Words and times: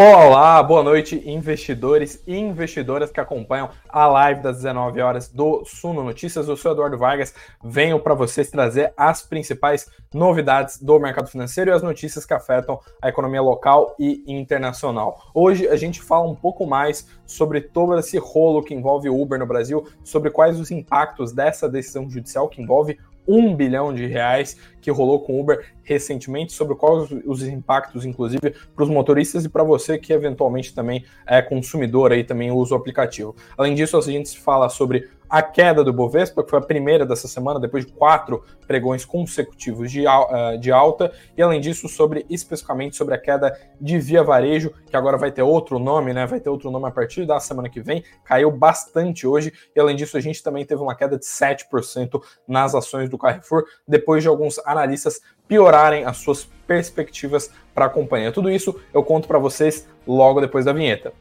Olá, 0.00 0.62
boa 0.62 0.84
noite, 0.84 1.20
investidores 1.28 2.22
e 2.24 2.36
investidoras 2.36 3.10
que 3.10 3.18
acompanham 3.18 3.70
a 3.88 4.06
live 4.06 4.40
das 4.40 4.58
19 4.58 5.00
horas 5.00 5.26
do 5.28 5.64
Suno 5.64 6.04
Notícias. 6.04 6.46
Eu 6.46 6.56
sou 6.56 6.70
Eduardo 6.70 6.96
Vargas, 6.96 7.34
venho 7.64 7.98
para 7.98 8.14
vocês 8.14 8.48
trazer 8.48 8.92
as 8.96 9.22
principais 9.22 9.90
novidades 10.14 10.80
do 10.80 11.00
mercado 11.00 11.28
financeiro 11.28 11.72
e 11.72 11.74
as 11.74 11.82
notícias 11.82 12.24
que 12.24 12.32
afetam 12.32 12.78
a 13.02 13.08
economia 13.08 13.42
local 13.42 13.96
e 13.98 14.22
internacional. 14.28 15.32
Hoje 15.34 15.66
a 15.66 15.74
gente 15.74 16.00
fala 16.00 16.30
um 16.30 16.34
pouco 16.36 16.64
mais 16.64 17.08
sobre 17.26 17.60
todo 17.60 17.98
esse 17.98 18.18
rolo 18.18 18.62
que 18.62 18.74
envolve 18.74 19.08
o 19.08 19.20
Uber 19.20 19.36
no 19.36 19.46
Brasil, 19.46 19.84
sobre 20.04 20.30
quais 20.30 20.60
os 20.60 20.70
impactos 20.70 21.32
dessa 21.32 21.68
decisão 21.68 22.08
judicial 22.08 22.48
que 22.48 22.62
envolve 22.62 22.96
um 23.28 23.54
bilhão 23.54 23.94
de 23.94 24.06
reais 24.06 24.56
que 24.80 24.90
rolou 24.90 25.20
com 25.20 25.34
o 25.34 25.40
Uber 25.40 25.74
recentemente, 25.82 26.52
sobre 26.52 26.74
quais 26.74 27.10
os 27.26 27.42
impactos, 27.42 28.04
inclusive, 28.04 28.54
para 28.74 28.84
os 28.84 28.88
motoristas 28.88 29.44
e 29.44 29.48
para 29.48 29.62
você 29.62 29.98
que 29.98 30.12
eventualmente 30.12 30.74
também 30.74 31.04
é 31.26 31.42
consumidor 31.42 32.12
aí, 32.12 32.24
também 32.24 32.50
usa 32.50 32.74
o 32.74 32.78
aplicativo. 32.78 33.36
Além 33.56 33.74
disso, 33.74 33.96
a 33.96 34.00
gente 34.00 34.38
fala 34.38 34.68
sobre 34.68 35.08
a 35.28 35.42
queda 35.42 35.84
do 35.84 35.92
Bovespa, 35.92 36.42
que 36.42 36.50
foi 36.50 36.58
a 36.58 36.62
primeira 36.62 37.04
dessa 37.04 37.28
semana, 37.28 37.60
depois 37.60 37.84
de 37.84 37.92
quatro 37.92 38.42
pregões 38.66 39.04
consecutivos 39.04 39.90
de, 39.90 40.06
uh, 40.06 40.58
de 40.58 40.70
alta, 40.72 41.12
e 41.36 41.42
além 41.42 41.60
disso, 41.60 41.88
sobre 41.88 42.24
especificamente 42.30 42.96
sobre 42.96 43.14
a 43.14 43.18
queda 43.18 43.58
de 43.80 43.98
Via 43.98 44.22
Varejo, 44.22 44.72
que 44.86 44.96
agora 44.96 45.16
vai 45.16 45.30
ter 45.30 45.42
outro 45.42 45.78
nome, 45.78 46.12
né? 46.12 46.26
Vai 46.26 46.40
ter 46.40 46.50
outro 46.50 46.70
nome 46.70 46.86
a 46.86 46.90
partir 46.90 47.26
da 47.26 47.38
semana 47.40 47.68
que 47.68 47.80
vem, 47.80 48.02
caiu 48.24 48.50
bastante 48.50 49.26
hoje, 49.26 49.52
e 49.74 49.80
além 49.80 49.96
disso, 49.96 50.16
a 50.16 50.20
gente 50.20 50.42
também 50.42 50.64
teve 50.64 50.80
uma 50.80 50.94
queda 50.94 51.18
de 51.18 51.24
7% 51.24 52.20
nas 52.46 52.74
ações 52.74 53.08
do 53.08 53.18
Carrefour, 53.18 53.64
depois 53.86 54.22
de 54.22 54.28
alguns 54.28 54.58
analistas 54.64 55.20
piorarem 55.46 56.04
as 56.04 56.18
suas 56.18 56.44
perspectivas 56.66 57.50
para 57.74 57.86
a 57.86 57.90
companhia. 57.90 58.30
Tudo 58.30 58.50
isso 58.50 58.78
eu 58.92 59.02
conto 59.02 59.26
para 59.26 59.38
vocês 59.38 59.88
logo 60.06 60.40
depois 60.40 60.64
da 60.64 60.72
vinheta. 60.72 61.12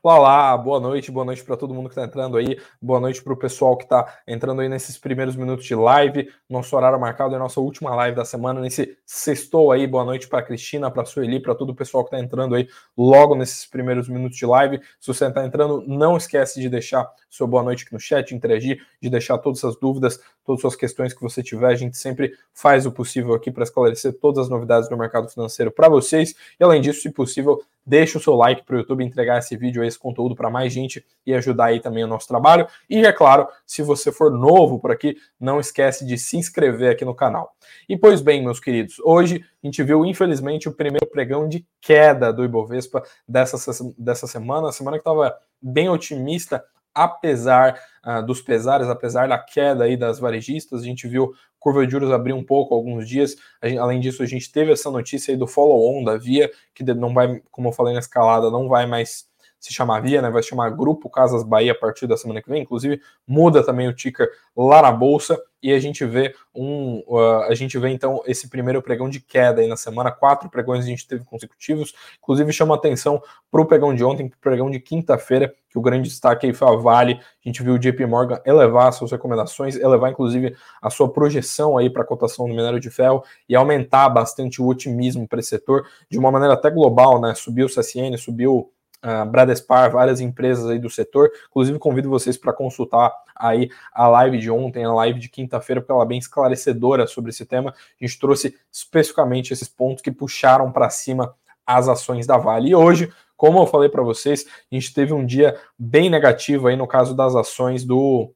Olá, 0.00 0.56
boa 0.56 0.78
noite, 0.78 1.10
boa 1.10 1.24
noite 1.24 1.42
para 1.42 1.56
todo 1.56 1.74
mundo 1.74 1.88
que 1.88 1.92
está 1.92 2.04
entrando 2.04 2.36
aí, 2.36 2.56
boa 2.80 3.00
noite 3.00 3.20
para 3.20 3.32
o 3.32 3.36
pessoal 3.36 3.76
que 3.76 3.82
está 3.82 4.20
entrando 4.28 4.60
aí 4.60 4.68
nesses 4.68 4.96
primeiros 4.96 5.34
minutos 5.34 5.66
de 5.66 5.74
live. 5.74 6.30
Nosso 6.48 6.76
horário 6.76 7.00
marcado 7.00 7.34
é 7.34 7.36
a 7.36 7.40
nossa 7.40 7.60
última 7.60 7.92
live 7.96 8.16
da 8.16 8.24
semana, 8.24 8.60
nesse 8.60 8.96
sextou 9.04 9.72
aí. 9.72 9.88
Boa 9.88 10.04
noite 10.04 10.28
para 10.28 10.40
Cristina, 10.40 10.88
para 10.88 11.04
Sueli, 11.04 11.40
para 11.40 11.52
todo 11.52 11.70
o 11.70 11.74
pessoal 11.74 12.04
que 12.04 12.14
está 12.14 12.24
entrando 12.24 12.54
aí 12.54 12.68
logo 12.96 13.34
nesses 13.34 13.66
primeiros 13.66 14.08
minutos 14.08 14.38
de 14.38 14.46
live. 14.46 14.80
Se 15.00 15.08
você 15.08 15.26
está 15.26 15.44
entrando, 15.44 15.82
não 15.84 16.16
esquece 16.16 16.60
de 16.60 16.68
deixar 16.68 17.10
sua 17.28 17.48
boa 17.48 17.64
noite 17.64 17.82
aqui 17.82 17.92
no 17.92 17.98
chat, 17.98 18.32
interagir, 18.32 18.80
de 19.02 19.10
deixar 19.10 19.36
todas 19.38 19.64
as 19.64 19.76
dúvidas, 19.76 20.20
todas 20.44 20.64
as 20.64 20.76
questões 20.76 21.12
que 21.12 21.20
você 21.20 21.42
tiver. 21.42 21.66
A 21.66 21.74
gente 21.74 21.96
sempre 21.96 22.34
faz 22.54 22.86
o 22.86 22.92
possível 22.92 23.34
aqui 23.34 23.50
para 23.50 23.64
esclarecer 23.64 24.12
todas 24.12 24.44
as 24.44 24.48
novidades 24.48 24.88
do 24.88 24.96
mercado 24.96 25.28
financeiro 25.28 25.72
para 25.72 25.88
vocês. 25.88 26.36
E 26.58 26.62
além 26.62 26.80
disso, 26.80 27.02
se 27.02 27.10
possível, 27.10 27.60
Deixe 27.88 28.18
o 28.18 28.20
seu 28.20 28.34
like 28.34 28.64
para 28.64 28.76
o 28.76 28.78
YouTube 28.80 29.02
entregar 29.02 29.38
esse 29.38 29.56
vídeo, 29.56 29.82
esse 29.82 29.98
conteúdo 29.98 30.34
para 30.34 30.50
mais 30.50 30.70
gente 30.70 31.02
e 31.24 31.32
ajudar 31.32 31.66
aí 31.66 31.80
também 31.80 32.04
o 32.04 32.06
nosso 32.06 32.28
trabalho. 32.28 32.66
E 32.88 32.98
é 32.98 33.12
claro, 33.12 33.48
se 33.66 33.82
você 33.82 34.12
for 34.12 34.30
novo 34.30 34.78
por 34.78 34.90
aqui, 34.90 35.16
não 35.40 35.58
esquece 35.58 36.04
de 36.04 36.18
se 36.18 36.36
inscrever 36.36 36.92
aqui 36.92 37.02
no 37.02 37.14
canal. 37.14 37.56
E 37.88 37.96
pois 37.96 38.20
bem, 38.20 38.44
meus 38.44 38.60
queridos, 38.60 38.96
hoje 39.02 39.42
a 39.64 39.66
gente 39.66 39.82
viu 39.82 40.04
infelizmente 40.04 40.68
o 40.68 40.72
primeiro 40.72 41.06
pregão 41.06 41.48
de 41.48 41.66
queda 41.80 42.30
do 42.30 42.44
Ibovespa 42.44 43.02
dessa, 43.26 43.56
dessa 43.96 44.26
semana, 44.26 44.70
semana 44.70 44.98
que 44.98 45.00
estava 45.00 45.34
bem 45.62 45.88
otimista 45.88 46.62
apesar 47.04 47.78
uh, 48.04 48.24
dos 48.24 48.40
pesares, 48.40 48.88
apesar 48.88 49.28
da 49.28 49.38
queda 49.38 49.84
aí 49.84 49.96
das 49.96 50.18
varejistas, 50.18 50.82
a 50.82 50.84
gente 50.84 51.06
viu 51.06 51.32
curva 51.58 51.84
de 51.86 51.92
juros 51.92 52.10
abrir 52.10 52.32
um 52.32 52.44
pouco 52.44 52.74
alguns 52.74 53.08
dias. 53.08 53.36
Gente, 53.62 53.78
além 53.78 54.00
disso, 54.00 54.22
a 54.22 54.26
gente 54.26 54.50
teve 54.50 54.72
essa 54.72 54.90
notícia 54.90 55.32
aí 55.32 55.38
do 55.38 55.46
follow-on 55.46 56.04
da 56.04 56.16
Via, 56.16 56.50
que 56.74 56.82
não 56.84 57.12
vai, 57.14 57.40
como 57.50 57.68
eu 57.68 57.72
falei 57.72 57.94
na 57.94 58.00
escalada, 58.00 58.50
não 58.50 58.68
vai 58.68 58.86
mais 58.86 59.27
se 59.58 59.72
chamar 59.72 60.00
Via, 60.00 60.22
né? 60.22 60.30
Vai 60.30 60.42
se 60.42 60.50
chamar 60.50 60.70
Grupo 60.70 61.10
Casas 61.10 61.42
Bahia 61.42 61.72
a 61.72 61.74
partir 61.74 62.06
da 62.06 62.16
semana 62.16 62.40
que 62.40 62.48
vem. 62.48 62.62
Inclusive, 62.62 63.00
muda 63.26 63.64
também 63.64 63.88
o 63.88 63.94
ticker 63.94 64.28
lá 64.56 64.82
na 64.82 64.92
bolsa 64.92 65.40
e 65.62 65.72
a 65.72 65.78
gente 65.80 66.04
vê 66.04 66.34
um. 66.54 67.02
Uh, 67.06 67.42
a 67.48 67.54
gente 67.54 67.76
vê 67.78 67.88
então 67.88 68.22
esse 68.26 68.48
primeiro 68.48 68.80
pregão 68.80 69.08
de 69.08 69.20
queda 69.20 69.60
aí 69.60 69.66
na 69.66 69.76
semana. 69.76 70.12
Quatro 70.12 70.48
pregões 70.48 70.84
a 70.84 70.88
gente 70.88 71.06
teve 71.06 71.24
consecutivos. 71.24 71.92
Inclusive, 72.22 72.52
chama 72.52 72.74
atenção 72.76 73.20
para 73.50 73.60
o 73.60 73.66
pregão 73.66 73.94
de 73.94 74.04
ontem, 74.04 74.28
para 74.28 74.36
o 74.36 74.40
pregão 74.40 74.70
de 74.70 74.78
quinta-feira, 74.78 75.52
que 75.68 75.78
o 75.78 75.82
grande 75.82 76.08
destaque 76.08 76.46
aí 76.46 76.52
foi 76.52 76.68
a 76.68 76.76
Vale. 76.76 77.14
A 77.14 77.48
gente 77.48 77.62
viu 77.62 77.74
o 77.74 77.78
JP 77.78 78.06
Morgan 78.06 78.40
elevar 78.44 78.92
suas 78.92 79.10
recomendações, 79.10 79.74
elevar 79.74 80.12
inclusive 80.12 80.54
a 80.80 80.90
sua 80.90 81.12
projeção 81.12 81.76
aí 81.76 81.90
para 81.90 82.02
a 82.02 82.06
cotação 82.06 82.46
do 82.46 82.54
minério 82.54 82.78
de 82.78 82.90
ferro 82.90 83.24
e 83.48 83.56
aumentar 83.56 84.08
bastante 84.08 84.62
o 84.62 84.66
otimismo 84.68 85.26
para 85.26 85.40
esse 85.40 85.48
setor 85.48 85.86
de 86.08 86.18
uma 86.18 86.30
maneira 86.30 86.54
até 86.54 86.70
global, 86.70 87.20
né? 87.20 87.34
Subiu 87.34 87.66
o 87.66 87.68
CSN, 87.68 88.16
subiu 88.16 88.70
uh, 89.04 89.28
Bradespar, 89.28 89.90
várias 89.90 90.20
empresas 90.20 90.66
aí 90.66 90.78
do 90.78 90.90
setor. 90.90 91.30
Inclusive, 91.48 91.78
convido 91.78 92.08
vocês 92.08 92.36
para 92.36 92.52
consultar 92.52 93.12
aí 93.34 93.70
a 93.92 94.08
live 94.08 94.38
de 94.38 94.50
ontem, 94.50 94.84
a 94.84 94.92
live 94.92 95.18
de 95.18 95.28
quinta-feira, 95.28 95.80
porque 95.80 95.92
ela 95.92 96.04
é 96.04 96.06
bem 96.06 96.18
esclarecedora 96.18 97.06
sobre 97.06 97.30
esse 97.30 97.46
tema. 97.46 97.70
A 97.70 98.04
gente 98.04 98.18
trouxe 98.18 98.56
especificamente 98.72 99.52
esses 99.52 99.68
pontos 99.68 100.02
que 100.02 100.10
puxaram 100.10 100.72
para 100.72 100.90
cima 100.90 101.34
as 101.66 101.88
ações 101.88 102.26
da 102.26 102.36
Vale. 102.36 102.70
E 102.70 102.74
hoje, 102.74 103.12
como 103.36 103.60
eu 103.60 103.66
falei 103.66 103.88
para 103.88 104.02
vocês, 104.02 104.46
a 104.70 104.74
gente 104.74 104.92
teve 104.92 105.12
um 105.12 105.24
dia 105.24 105.58
bem 105.78 106.08
negativo 106.08 106.66
aí 106.66 106.76
no 106.76 106.86
caso 106.86 107.14
das 107.14 107.36
ações 107.36 107.84
do 107.84 108.32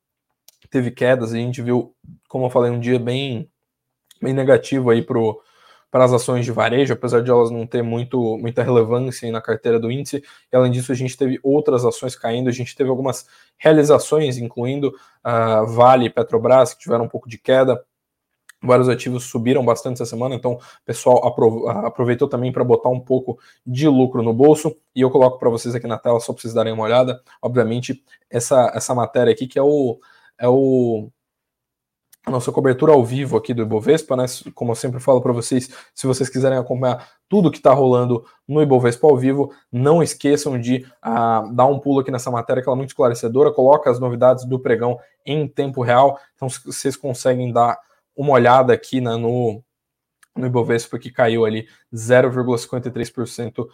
teve 0.70 0.90
quedas. 0.90 1.32
A 1.32 1.38
gente 1.38 1.62
viu, 1.62 1.94
como 2.28 2.48
eu 2.48 2.50
falei, 2.50 2.72
um 2.72 2.80
dia 2.80 2.98
bem, 2.98 3.48
bem 4.20 4.34
negativo 4.34 4.90
aí 4.90 5.04
para 5.04 6.04
as 6.04 6.12
ações 6.12 6.44
de 6.44 6.52
varejo, 6.52 6.94
apesar 6.94 7.22
de 7.22 7.30
elas 7.30 7.52
não 7.52 7.68
ter 7.68 7.84
muito, 7.84 8.38
muita 8.40 8.64
relevância 8.64 9.32
na 9.32 9.42
carteira 9.42 9.80
do 9.80 9.92
índice. 9.92 10.24
E 10.52 10.56
além 10.56 10.72
disso, 10.72 10.92
a 10.92 10.96
gente 10.96 11.16
teve 11.16 11.40
outras 11.44 11.86
ações 11.86 12.16
caindo, 12.16 12.50
a 12.50 12.52
gente 12.52 12.76
teve 12.76 12.90
algumas 12.90 13.28
realizações, 13.58 14.38
incluindo 14.38 14.88
uh, 15.24 15.68
Vale 15.68 16.06
e 16.06 16.10
Petrobras, 16.10 16.74
que 16.74 16.80
tiveram 16.80 17.06
um 17.06 17.10
pouco 17.10 17.30
de 17.30 17.38
queda 17.38 17.80
Vários 18.66 18.90
ativos 18.90 19.26
subiram 19.26 19.64
bastante 19.64 20.02
essa 20.02 20.06
semana, 20.06 20.36
então 20.36 20.54
o 20.54 20.60
pessoal 20.86 21.26
aproveitou 21.86 22.28
também 22.28 22.52
para 22.52 22.64
botar 22.64 22.90
um 22.90 23.00
pouco 23.00 23.40
de 23.66 23.88
lucro 23.88 24.22
no 24.24 24.34
bolso. 24.34 24.76
E 24.96 25.02
eu 25.02 25.10
coloco 25.10 25.38
para 25.38 25.50
vocês 25.50 25.76
aqui 25.76 25.88
na 25.88 25.98
tela 25.98 26.20
só 26.20 26.34
para 26.34 26.42
vocês 26.42 26.54
darem 26.54 26.74
uma 26.74 26.84
olhada. 26.84 27.22
Obviamente, 27.42 28.04
essa, 28.30 28.72
essa 28.74 28.96
matéria 28.96 29.32
aqui 29.32 29.48
que 29.48 29.60
é 29.60 29.64
o, 29.64 30.00
é 30.40 30.48
o 30.48 31.10
a 32.26 32.32
nossa 32.32 32.52
cobertura 32.52 32.92
ao 32.92 33.06
vivo 33.06 33.38
aqui 33.38 33.54
do 33.54 33.62
Ibovespa, 33.62 34.16
né? 34.16 34.26
Como 34.56 34.72
eu 34.72 34.76
sempre 34.76 35.00
falo 35.00 35.22
para 35.22 35.32
vocês, 35.32 35.70
se 35.94 36.08
vocês 36.08 36.28
quiserem 36.28 36.58
acompanhar 36.58 37.08
tudo 37.30 37.52
que 37.52 37.58
está 37.58 37.72
rolando 37.72 38.26
no 38.48 38.62
Ibovespa 38.64 39.08
ao 39.08 39.16
vivo, 39.16 39.54
não 39.72 40.02
esqueçam 40.02 40.60
de 40.60 40.86
uh, 41.06 41.54
dar 41.54 41.68
um 41.68 41.80
pulo 41.80 42.00
aqui 42.00 42.10
nessa 42.10 42.32
matéria, 42.32 42.64
que 42.64 42.68
ela 42.68 42.76
é 42.76 42.80
muito 42.80 42.90
esclarecedora, 42.90 43.54
coloca 43.54 43.92
as 43.92 44.00
novidades 44.00 44.44
do 44.46 44.60
pregão 44.60 44.98
em 45.24 45.48
tempo 45.48 45.84
real, 45.84 46.20
então 46.36 46.48
vocês 46.50 46.98
conseguem 46.98 47.52
dar 47.52 47.78
uma 48.16 48.32
olhada 48.32 48.74
aqui 48.74 49.02
né, 49.02 49.16
no, 49.16 49.64
no 50.36 50.46
Ibovespa 50.48 51.00
que 51.00 51.12
caiu 51.12 51.46
ali 51.46 51.68
0,53%, 51.94 53.60
uh, 53.60 53.70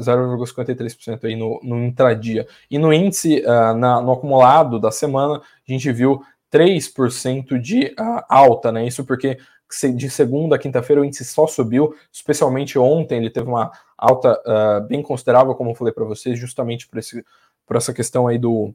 0,53% 0.00 1.24
aí 1.24 1.36
no, 1.36 1.60
no 1.62 1.82
intradia. 1.84 2.46
E 2.70 2.78
no 2.78 2.92
índice, 2.92 3.40
uh, 3.40 3.74
na, 3.74 4.00
no 4.00 4.12
acumulado 4.12 4.78
da 4.78 4.90
semana, 4.90 5.36
a 5.38 5.72
gente 5.72 5.90
viu 5.92 6.22
3% 6.52 7.58
de 7.58 7.94
uh, 7.98 8.22
alta, 8.28 8.70
né? 8.70 8.86
Isso 8.86 9.04
porque 9.04 9.38
de 9.96 10.08
segunda 10.08 10.54
a 10.54 10.58
quinta-feira 10.58 11.02
o 11.02 11.04
índice 11.04 11.24
só 11.24 11.46
subiu, 11.46 11.96
especialmente 12.12 12.78
ontem 12.78 13.18
ele 13.18 13.30
teve 13.30 13.48
uma 13.48 13.72
alta 13.98 14.40
uh, 14.46 14.86
bem 14.86 15.02
considerável, 15.02 15.54
como 15.54 15.70
eu 15.70 15.74
falei 15.74 15.92
para 15.92 16.04
vocês, 16.04 16.38
justamente 16.38 16.86
por, 16.86 16.98
esse, 16.98 17.24
por 17.66 17.76
essa 17.76 17.92
questão 17.92 18.28
aí 18.28 18.38
do, 18.38 18.72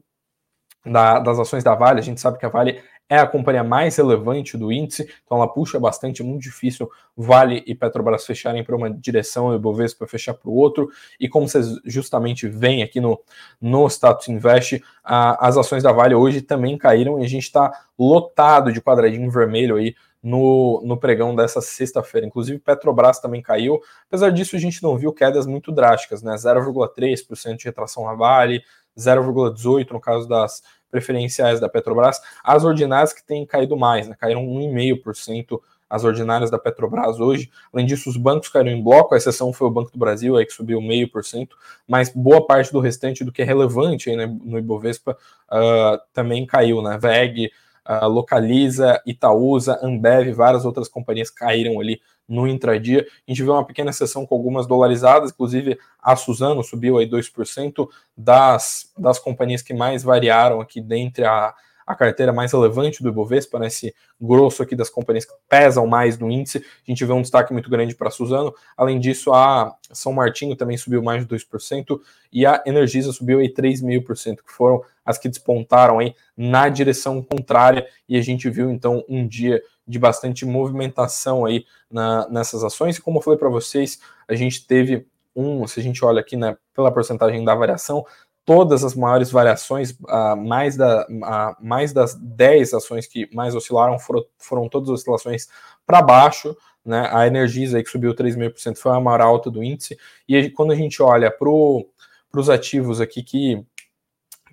da, 0.84 1.18
das 1.18 1.38
ações 1.38 1.64
da 1.64 1.74
Vale. 1.74 1.98
A 1.98 2.02
gente 2.02 2.20
sabe 2.20 2.38
que 2.38 2.46
a 2.46 2.48
Vale 2.48 2.80
é 3.10 3.18
a 3.18 3.26
companhia 3.26 3.64
mais 3.64 3.96
relevante 3.96 4.56
do 4.56 4.70
índice, 4.70 5.10
então 5.24 5.36
ela 5.36 5.48
puxa 5.48 5.80
bastante, 5.80 6.22
é 6.22 6.24
muito 6.24 6.42
difícil 6.42 6.88
Vale 7.16 7.64
e 7.66 7.74
Petrobras 7.74 8.24
fecharem 8.24 8.62
para 8.62 8.76
uma 8.76 8.88
direção 8.88 9.52
e 9.52 9.56
o 9.56 9.58
Bovespa 9.58 10.06
fechar 10.06 10.34
para 10.34 10.48
o 10.48 10.54
outro, 10.54 10.88
e 11.18 11.28
como 11.28 11.48
vocês 11.48 11.66
justamente 11.84 12.46
veem 12.46 12.84
aqui 12.84 13.00
no, 13.00 13.20
no 13.60 13.88
Status 13.88 14.28
Invest, 14.28 14.80
a, 15.02 15.44
as 15.44 15.56
ações 15.56 15.82
da 15.82 15.90
Vale 15.90 16.14
hoje 16.14 16.40
também 16.40 16.78
caíram 16.78 17.20
e 17.20 17.24
a 17.24 17.28
gente 17.28 17.42
está 17.42 17.72
lotado 17.98 18.72
de 18.72 18.80
quadradinho 18.80 19.28
vermelho 19.28 19.74
aí 19.74 19.92
no, 20.22 20.82
no 20.84 20.96
pregão 20.96 21.34
dessa 21.34 21.60
sexta-feira. 21.60 22.26
Inclusive, 22.26 22.58
Petrobras 22.58 23.18
também 23.18 23.40
caiu. 23.40 23.80
Apesar 24.06 24.30
disso, 24.30 24.54
a 24.54 24.58
gente 24.58 24.82
não 24.82 24.96
viu 24.96 25.12
quedas 25.12 25.46
muito 25.46 25.72
drásticas, 25.72 26.22
né? 26.22 26.34
0,3% 26.34 27.56
de 27.56 27.64
retração 27.64 28.04
na 28.04 28.14
Vale, 28.14 28.62
0,18% 28.98 29.90
no 29.90 30.00
caso 30.00 30.28
das 30.28 30.62
preferenciais 30.90 31.60
da 31.60 31.68
Petrobras, 31.68 32.20
as 32.42 32.64
ordinárias 32.64 33.12
que 33.12 33.24
têm 33.24 33.46
caído 33.46 33.76
mais, 33.76 34.08
né? 34.08 34.16
caíram 34.18 34.44
1,5% 34.44 35.60
as 35.90 36.04
ordinárias 36.04 36.50
da 36.50 36.58
Petrobras 36.58 37.18
hoje. 37.18 37.50
Além 37.72 37.84
disso, 37.84 38.08
os 38.08 38.16
bancos 38.16 38.48
caíram 38.48 38.70
em 38.70 38.80
bloco, 38.80 39.12
a 39.12 39.18
exceção 39.18 39.52
foi 39.52 39.66
o 39.66 39.70
Banco 39.70 39.90
do 39.90 39.98
Brasil, 39.98 40.36
aí 40.36 40.46
que 40.46 40.52
subiu 40.52 40.80
0,5%, 40.80 41.48
mas 41.86 42.10
boa 42.10 42.46
parte 42.46 42.72
do 42.72 42.78
restante 42.78 43.24
do 43.24 43.32
que 43.32 43.42
é 43.42 43.44
relevante 43.44 44.08
aí, 44.08 44.16
né, 44.16 44.26
no 44.26 44.56
Ibovespa 44.56 45.18
uh, 45.50 45.98
também 46.12 46.46
caiu, 46.46 46.80
né? 46.80 46.96
VEG, 46.96 47.50
uh, 47.90 48.06
Localiza, 48.06 49.02
Itaúsa, 49.04 49.80
Ambev, 49.82 50.32
várias 50.32 50.64
outras 50.64 50.88
companhias 50.88 51.30
caíram 51.30 51.80
ali 51.80 52.00
no 52.28 52.46
intradia. 52.46 53.04
A 53.26 53.30
gente 53.30 53.42
vê 53.42 53.50
uma 53.50 53.66
pequena 53.66 53.92
sessão 53.92 54.24
com 54.24 54.36
algumas 54.36 54.66
dolarizadas, 54.66 55.32
inclusive 55.32 55.76
a 56.00 56.14
Suzano 56.14 56.62
subiu 56.62 56.98
aí 56.98 57.10
2% 57.10 57.88
das, 58.16 58.92
das 58.96 59.18
companhias 59.18 59.62
que 59.62 59.74
mais 59.74 60.04
variaram 60.04 60.60
aqui 60.60 60.80
dentre 60.80 61.24
a, 61.24 61.52
a 61.90 61.94
carteira 61.96 62.32
mais 62.32 62.52
relevante 62.52 63.02
do 63.02 63.08
Ibovespa, 63.08 63.58
né, 63.58 63.66
esse 63.66 63.92
grosso 64.20 64.62
aqui 64.62 64.76
das 64.76 64.88
companhias 64.88 65.24
que 65.24 65.32
pesam 65.48 65.88
mais 65.88 66.16
no 66.16 66.30
índice, 66.30 66.58
a 66.58 66.90
gente 66.90 67.04
vê 67.04 67.12
um 67.12 67.20
destaque 67.20 67.52
muito 67.52 67.68
grande 67.68 67.96
para 67.96 68.06
a 68.06 68.10
Suzano. 68.12 68.54
Além 68.76 69.00
disso, 69.00 69.32
a 69.32 69.74
São 69.92 70.12
Martinho 70.12 70.54
também 70.54 70.76
subiu 70.76 71.02
mais 71.02 71.26
de 71.26 71.34
2% 71.34 72.00
e 72.32 72.46
a 72.46 72.62
Energisa 72.64 73.12
subiu 73.12 73.40
aí 73.40 73.52
3,5%, 73.52 74.36
que 74.36 74.52
foram 74.52 74.84
as 75.04 75.18
que 75.18 75.28
despontaram 75.28 75.98
aí 75.98 76.14
na 76.36 76.68
direção 76.68 77.20
contrária 77.20 77.84
e 78.08 78.16
a 78.16 78.22
gente 78.22 78.48
viu 78.48 78.70
então 78.70 79.04
um 79.08 79.26
dia 79.26 79.60
de 79.84 79.98
bastante 79.98 80.46
movimentação 80.46 81.44
aí 81.44 81.66
na, 81.90 82.28
nessas 82.28 82.62
ações. 82.62 82.98
E 82.98 83.02
como 83.02 83.18
eu 83.18 83.22
falei 83.22 83.38
para 83.38 83.48
vocês, 83.48 83.98
a 84.28 84.36
gente 84.36 84.64
teve 84.64 85.08
um, 85.34 85.66
se 85.66 85.80
a 85.80 85.82
gente 85.82 86.04
olha 86.04 86.20
aqui 86.20 86.36
né, 86.36 86.56
pela 86.72 86.92
porcentagem 86.92 87.44
da 87.44 87.54
variação, 87.54 88.06
todas 88.50 88.82
as 88.82 88.96
maiores 88.96 89.30
variações, 89.30 89.92
uh, 89.92 90.36
mais, 90.36 90.76
da, 90.76 91.06
uh, 91.06 91.64
mais 91.64 91.92
das 91.92 92.16
10 92.16 92.74
ações 92.74 93.06
que 93.06 93.32
mais 93.32 93.54
oscilaram 93.54 93.96
foram, 93.96 94.26
foram 94.40 94.68
todas 94.68 94.88
oscilações 94.88 95.46
para 95.86 96.02
baixo. 96.02 96.56
Né? 96.84 97.08
A 97.12 97.28
Energisa 97.28 97.76
aí, 97.76 97.84
que 97.84 97.90
subiu 97.90 98.12
3,5% 98.12 98.76
foi 98.76 98.90
a 98.90 98.98
maior 98.98 99.20
alta 99.20 99.52
do 99.52 99.62
índice. 99.62 99.96
E 100.28 100.50
quando 100.50 100.72
a 100.72 100.74
gente 100.74 101.00
olha 101.00 101.30
para 101.30 101.48
os 101.48 102.50
ativos 102.50 103.00
aqui 103.00 103.22
que, 103.22 103.64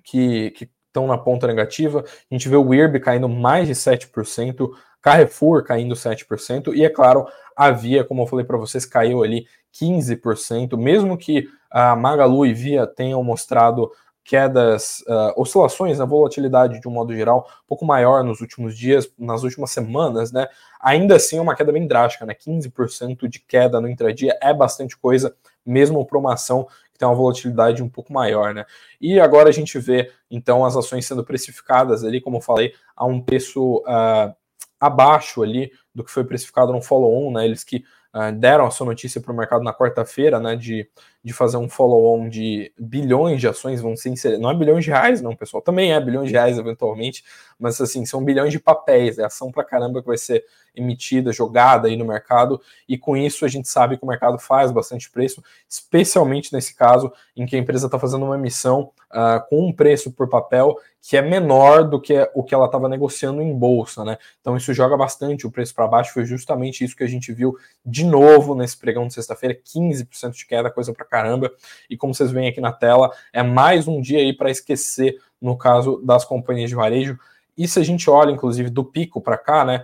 que, 0.04 0.52
que 0.52 0.70
estão 0.98 1.06
na 1.06 1.16
ponta 1.16 1.46
negativa, 1.46 2.04
a 2.04 2.34
gente 2.34 2.48
vê 2.48 2.56
o 2.56 2.74
IRB 2.74 3.00
caindo 3.00 3.28
mais 3.28 3.68
de 3.68 3.74
7%, 3.74 4.68
Carrefour 5.00 5.62
caindo 5.62 5.94
7%, 5.94 6.74
e 6.74 6.84
é 6.84 6.88
claro, 6.88 7.26
a 7.56 7.70
Via, 7.70 8.04
como 8.04 8.22
eu 8.22 8.26
falei 8.26 8.44
para 8.44 8.58
vocês, 8.58 8.84
caiu 8.84 9.22
ali 9.22 9.46
15%, 9.72 10.76
mesmo 10.76 11.16
que 11.16 11.48
a 11.70 11.94
Magalu 11.94 12.46
e 12.46 12.52
Via 12.52 12.86
tenham 12.86 13.22
mostrado 13.22 13.90
quedas, 14.24 15.02
uh, 15.08 15.40
oscilações 15.40 15.98
na 15.98 16.04
volatilidade 16.04 16.80
de 16.80 16.86
um 16.86 16.90
modo 16.90 17.14
geral, 17.14 17.48
um 17.64 17.66
pouco 17.66 17.86
maior 17.86 18.22
nos 18.22 18.42
últimos 18.42 18.76
dias, 18.76 19.10
nas 19.18 19.42
últimas 19.42 19.70
semanas, 19.70 20.30
né? 20.30 20.46
Ainda 20.82 21.16
assim, 21.16 21.38
é 21.38 21.40
uma 21.40 21.56
queda 21.56 21.72
bem 21.72 21.86
drástica, 21.86 22.26
né? 22.26 22.34
15% 22.34 23.26
de 23.26 23.38
queda 23.38 23.80
no 23.80 23.88
intradia 23.88 24.36
é 24.42 24.52
bastante 24.52 24.98
coisa, 24.98 25.34
mesmo 25.64 26.04
para 26.04 26.18
uma 26.18 26.34
ação 26.34 26.66
que 26.98 27.04
tem 27.04 27.08
uma 27.08 27.14
volatilidade 27.14 27.80
um 27.80 27.88
pouco 27.88 28.12
maior, 28.12 28.52
né? 28.52 28.66
E 29.00 29.20
agora 29.20 29.48
a 29.48 29.52
gente 29.52 29.78
vê, 29.78 30.10
então, 30.28 30.64
as 30.64 30.76
ações 30.76 31.06
sendo 31.06 31.24
precificadas 31.24 32.02
ali, 32.04 32.20
como 32.20 32.38
eu 32.38 32.40
falei, 32.40 32.74
a 32.96 33.06
um 33.06 33.20
preço 33.20 33.78
uh, 33.78 34.34
abaixo 34.80 35.42
ali 35.42 35.70
do 35.94 36.02
que 36.02 36.10
foi 36.10 36.24
precificado 36.24 36.72
no 36.72 36.82
follow-on, 36.82 37.32
né? 37.32 37.44
Eles 37.44 37.62
que 37.62 37.84
uh, 38.12 38.32
deram 38.32 38.66
a 38.66 38.70
sua 38.70 38.86
notícia 38.86 39.20
para 39.20 39.32
o 39.32 39.36
mercado 39.36 39.62
na 39.62 39.72
quarta-feira, 39.72 40.40
né? 40.40 40.56
De, 40.56 40.90
de 41.22 41.32
fazer 41.32 41.56
um 41.56 41.68
follow-on 41.68 42.28
de 42.28 42.72
bilhões 42.78 43.40
de 43.40 43.48
ações, 43.48 43.80
vão 43.80 43.96
ser 43.96 44.10
inseridas. 44.10 44.40
Não 44.40 44.50
é 44.50 44.54
bilhões 44.54 44.84
de 44.84 44.90
reais, 44.90 45.20
não, 45.20 45.34
pessoal. 45.34 45.62
Também 45.62 45.92
é 45.92 46.00
bilhões 46.00 46.28
de 46.28 46.34
reais, 46.34 46.58
eventualmente, 46.58 47.24
mas 47.58 47.80
assim, 47.80 48.06
são 48.06 48.24
bilhões 48.24 48.52
de 48.52 48.60
papéis, 48.60 49.18
é 49.18 49.24
ação 49.24 49.50
para 49.50 49.64
caramba 49.64 50.00
que 50.00 50.06
vai 50.06 50.16
ser 50.16 50.44
emitida, 50.74 51.32
jogada 51.32 51.88
aí 51.88 51.96
no 51.96 52.04
mercado, 52.04 52.60
e 52.88 52.96
com 52.96 53.16
isso 53.16 53.44
a 53.44 53.48
gente 53.48 53.68
sabe 53.68 53.96
que 53.96 54.04
o 54.04 54.06
mercado 54.06 54.38
faz 54.38 54.70
bastante 54.70 55.10
preço, 55.10 55.42
especialmente 55.68 56.52
nesse 56.52 56.74
caso 56.74 57.12
em 57.36 57.46
que 57.46 57.56
a 57.56 57.58
empresa 57.58 57.86
está 57.86 57.98
fazendo 57.98 58.24
uma 58.24 58.36
emissão 58.36 58.92
uh, 59.10 59.46
com 59.48 59.68
um 59.68 59.72
preço 59.72 60.12
por 60.12 60.28
papel 60.28 60.76
que 61.00 61.16
é 61.16 61.22
menor 61.22 61.88
do 61.88 62.00
que 62.00 62.28
o 62.34 62.42
que 62.42 62.54
ela 62.54 62.66
estava 62.66 62.88
negociando 62.88 63.40
em 63.40 63.56
bolsa, 63.56 64.04
né? 64.04 64.18
Então 64.40 64.56
isso 64.56 64.74
joga 64.74 64.96
bastante 64.96 65.46
o 65.46 65.50
preço 65.50 65.74
para 65.74 65.86
baixo, 65.86 66.12
foi 66.12 66.24
justamente 66.24 66.84
isso 66.84 66.96
que 66.96 67.04
a 67.04 67.08
gente 67.08 67.32
viu 67.32 67.56
de 67.84 68.04
novo 68.04 68.54
nesse 68.54 68.76
pregão 68.76 69.06
de 69.06 69.14
sexta-feira, 69.14 69.54
15% 69.54 70.32
de 70.32 70.46
queda, 70.46 70.70
coisa 70.70 70.92
para 70.92 71.06
caramba, 71.08 71.50
e 71.88 71.96
como 71.96 72.14
vocês 72.14 72.30
veem 72.30 72.48
aqui 72.48 72.60
na 72.60 72.72
tela, 72.72 73.10
é 73.32 73.42
mais 73.42 73.88
um 73.88 74.00
dia 74.00 74.18
aí 74.18 74.32
para 74.32 74.50
esquecer 74.50 75.16
no 75.40 75.56
caso 75.56 76.00
das 76.04 76.24
companhias 76.24 76.70
de 76.70 76.76
varejo, 76.76 77.18
e 77.58 77.66
se 77.66 77.80
a 77.80 77.82
gente 77.82 78.08
olha, 78.08 78.30
inclusive, 78.30 78.70
do 78.70 78.84
pico 78.84 79.20
para 79.20 79.36
cá, 79.36 79.64
né? 79.64 79.82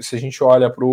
Se 0.00 0.16
a 0.16 0.18
gente 0.18 0.42
olha 0.42 0.68
para 0.68 0.84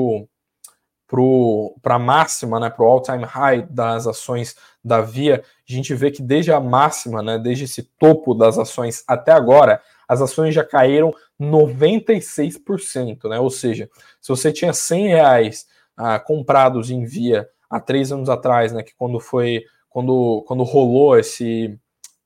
a 1.96 2.00
máxima, 2.00 2.60
né, 2.60 2.70
para 2.70 2.86
o 2.86 2.88
all-time 2.88 3.26
high 3.26 3.66
das 3.68 4.06
ações 4.06 4.56
da 4.84 5.02
Via, 5.02 5.44
a 5.68 5.72
gente 5.72 5.96
vê 5.96 6.12
que 6.12 6.22
desde 6.22 6.52
a 6.52 6.60
máxima, 6.60 7.24
né, 7.24 7.40
desde 7.40 7.64
esse 7.64 7.82
topo 7.98 8.36
das 8.36 8.60
ações 8.60 9.04
até 9.08 9.32
agora, 9.32 9.82
as 10.08 10.22
ações 10.22 10.54
já 10.54 10.64
caíram 10.64 11.12
96%, 11.42 13.28
né? 13.28 13.40
Ou 13.40 13.50
seja, 13.50 13.90
se 14.22 14.30
você 14.30 14.52
tinha 14.52 14.74
100 14.74 15.08
reais 15.08 15.68
ah, 15.98 16.20
comprados 16.20 16.92
em 16.92 17.04
Via 17.04 17.50
há 17.70 17.80
três 17.80 18.12
anos 18.12 18.30
atrás, 18.30 18.74
né, 18.74 18.84
que 18.84 18.96
quando 18.96 19.20
foi 19.20 19.64
quando, 19.90 20.44
quando 20.48 20.64
rolou 20.64 21.18
esse 21.18 21.78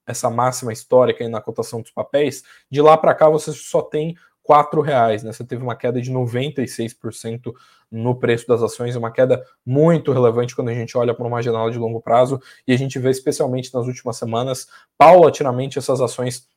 essa 0.06 0.30
máxima 0.30 0.74
histórica 0.74 1.28
na 1.30 1.40
cotação 1.40 1.82
dos 1.82 1.92
papéis, 1.92 2.44
de 2.70 2.82
lá 2.82 2.98
para 2.98 3.16
cá 3.16 3.30
você 3.30 3.54
só 3.54 3.82
tem 3.82 4.16
quatro 4.44 4.82
reais, 4.82 5.24
né? 5.24 5.32
Você 5.32 5.46
teve 5.46 5.64
uma 5.64 5.76
queda 5.76 6.02
de 6.02 6.12
96% 6.12 7.54
no 7.90 8.14
preço 8.20 8.46
das 8.46 8.62
ações, 8.62 8.96
uma 8.98 9.12
queda 9.12 9.42
muito 9.66 10.12
relevante 10.12 10.56
quando 10.56 10.70
a 10.70 10.74
gente 10.74 10.98
olha 10.98 11.14
para 11.14 11.26
uma 11.26 11.42
janela 11.42 11.72
de 11.72 11.78
longo 11.78 12.02
prazo 12.02 12.42
e 12.68 12.74
a 12.74 12.78
gente 12.78 13.00
vê 13.00 13.10
especialmente 13.10 13.74
nas 13.74 13.88
últimas 13.88 14.18
semanas, 14.18 14.68
paulatinamente 14.98 15.80
essas 15.80 16.02
ações 16.02 16.48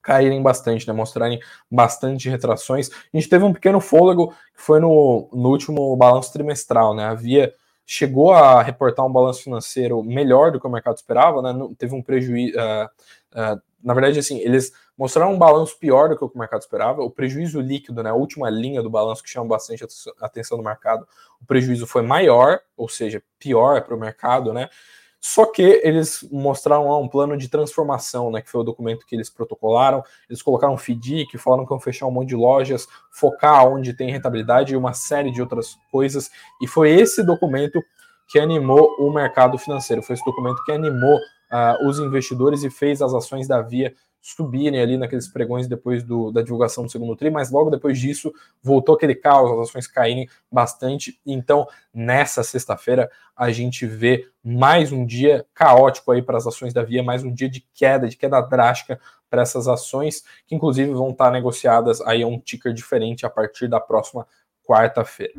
caírem 0.00 0.40
bastante, 0.40 0.86
né? 0.86 0.94
Mostrarem 0.94 1.40
bastante 1.68 2.28
retrações. 2.28 2.88
A 3.12 3.16
gente 3.18 3.28
teve 3.28 3.44
um 3.44 3.52
pequeno 3.52 3.80
fôlego 3.80 4.28
que 4.54 4.62
foi 4.62 4.78
no, 4.78 5.28
no 5.32 5.48
último 5.48 5.96
balanço 5.96 6.32
trimestral, 6.32 6.94
né? 6.94 7.04
Havia 7.06 7.52
chegou 7.90 8.34
a 8.34 8.62
reportar 8.62 9.06
um 9.06 9.10
balanço 9.10 9.44
financeiro 9.44 10.02
melhor 10.02 10.52
do 10.52 10.60
que 10.60 10.66
o 10.66 10.70
mercado 10.70 10.98
esperava, 10.98 11.40
né? 11.40 11.54
Não, 11.54 11.74
teve 11.74 11.94
um 11.94 12.02
prejuízo. 12.02 12.54
Uh, 12.54 12.84
uh, 13.32 13.62
na 13.82 13.94
verdade, 13.94 14.18
assim, 14.18 14.40
eles 14.40 14.74
mostraram 14.96 15.32
um 15.32 15.38
balanço 15.38 15.78
pior 15.78 16.10
do 16.10 16.18
que 16.18 16.22
o 16.22 16.30
mercado 16.38 16.60
esperava. 16.60 17.00
O 17.00 17.10
prejuízo 17.10 17.62
líquido, 17.62 18.02
né, 18.02 18.10
a 18.10 18.14
última 18.14 18.50
linha 18.50 18.82
do 18.82 18.90
balanço 18.90 19.22
que 19.22 19.30
chama 19.30 19.46
bastante 19.46 19.86
atenção 20.20 20.58
do 20.58 20.64
mercado, 20.64 21.08
o 21.40 21.46
prejuízo 21.46 21.86
foi 21.86 22.02
maior, 22.02 22.60
ou 22.76 22.90
seja, 22.90 23.22
pior 23.38 23.80
para 23.80 23.94
o 23.94 23.98
mercado, 23.98 24.52
né? 24.52 24.68
Só 25.20 25.44
que 25.46 25.62
eles 25.82 26.26
mostraram 26.30 26.88
lá 26.88 26.98
um 26.98 27.08
plano 27.08 27.36
de 27.36 27.48
transformação, 27.48 28.30
né? 28.30 28.40
Que 28.40 28.50
foi 28.50 28.60
o 28.60 28.64
documento 28.64 29.04
que 29.04 29.16
eles 29.16 29.28
protocolaram. 29.28 30.02
Eles 30.28 30.42
colocaram 30.42 30.76
FDIC, 30.76 31.36
falaram 31.38 31.64
que 31.64 31.70
vão 31.70 31.80
fechar 31.80 32.06
um 32.06 32.10
monte 32.10 32.28
de 32.28 32.36
lojas, 32.36 32.86
focar 33.10 33.66
onde 33.66 33.94
tem 33.94 34.10
rentabilidade 34.10 34.72
e 34.72 34.76
uma 34.76 34.92
série 34.92 35.30
de 35.30 35.42
outras 35.42 35.76
coisas. 35.90 36.30
E 36.62 36.68
foi 36.68 36.90
esse 36.90 37.24
documento 37.24 37.82
que 38.28 38.38
animou 38.38 38.94
o 38.98 39.12
mercado 39.12 39.58
financeiro. 39.58 40.02
Foi 40.02 40.14
esse 40.14 40.24
documento 40.24 40.62
que 40.64 40.70
animou 40.70 41.16
uh, 41.16 41.88
os 41.88 41.98
investidores 41.98 42.62
e 42.62 42.70
fez 42.70 43.02
as 43.02 43.12
ações 43.12 43.48
da 43.48 43.60
Via 43.60 43.94
subirem 44.20 44.80
ali 44.80 44.96
naqueles 44.96 45.28
pregões 45.28 45.66
depois 45.66 46.02
do, 46.02 46.30
da 46.30 46.42
divulgação 46.42 46.84
do 46.84 46.90
segundo 46.90 47.16
tri, 47.16 47.30
mas 47.30 47.50
logo 47.50 47.70
depois 47.70 47.98
disso 47.98 48.32
voltou 48.62 48.94
aquele 48.94 49.14
caos, 49.14 49.50
as 49.52 49.68
ações 49.68 49.86
caírem 49.86 50.28
bastante. 50.50 51.20
Então, 51.24 51.66
nessa 51.92 52.42
sexta-feira, 52.42 53.10
a 53.36 53.50
gente 53.50 53.86
vê 53.86 54.28
mais 54.42 54.92
um 54.92 55.06
dia 55.06 55.46
caótico 55.54 56.12
aí 56.12 56.22
para 56.22 56.36
as 56.36 56.46
ações 56.46 56.72
da 56.74 56.82
Via, 56.82 57.02
mais 57.02 57.22
um 57.22 57.32
dia 57.32 57.48
de 57.48 57.64
queda, 57.72 58.08
de 58.08 58.16
queda 58.16 58.40
drástica 58.40 59.00
para 59.30 59.42
essas 59.42 59.68
ações, 59.68 60.22
que 60.46 60.54
inclusive 60.54 60.90
vão 60.92 61.10
estar 61.10 61.30
negociadas 61.30 62.00
aí 62.00 62.22
a 62.22 62.26
um 62.26 62.38
ticker 62.38 62.72
diferente 62.72 63.24
a 63.24 63.30
partir 63.30 63.68
da 63.68 63.78
próxima 63.78 64.26
quarta-feira. 64.66 65.34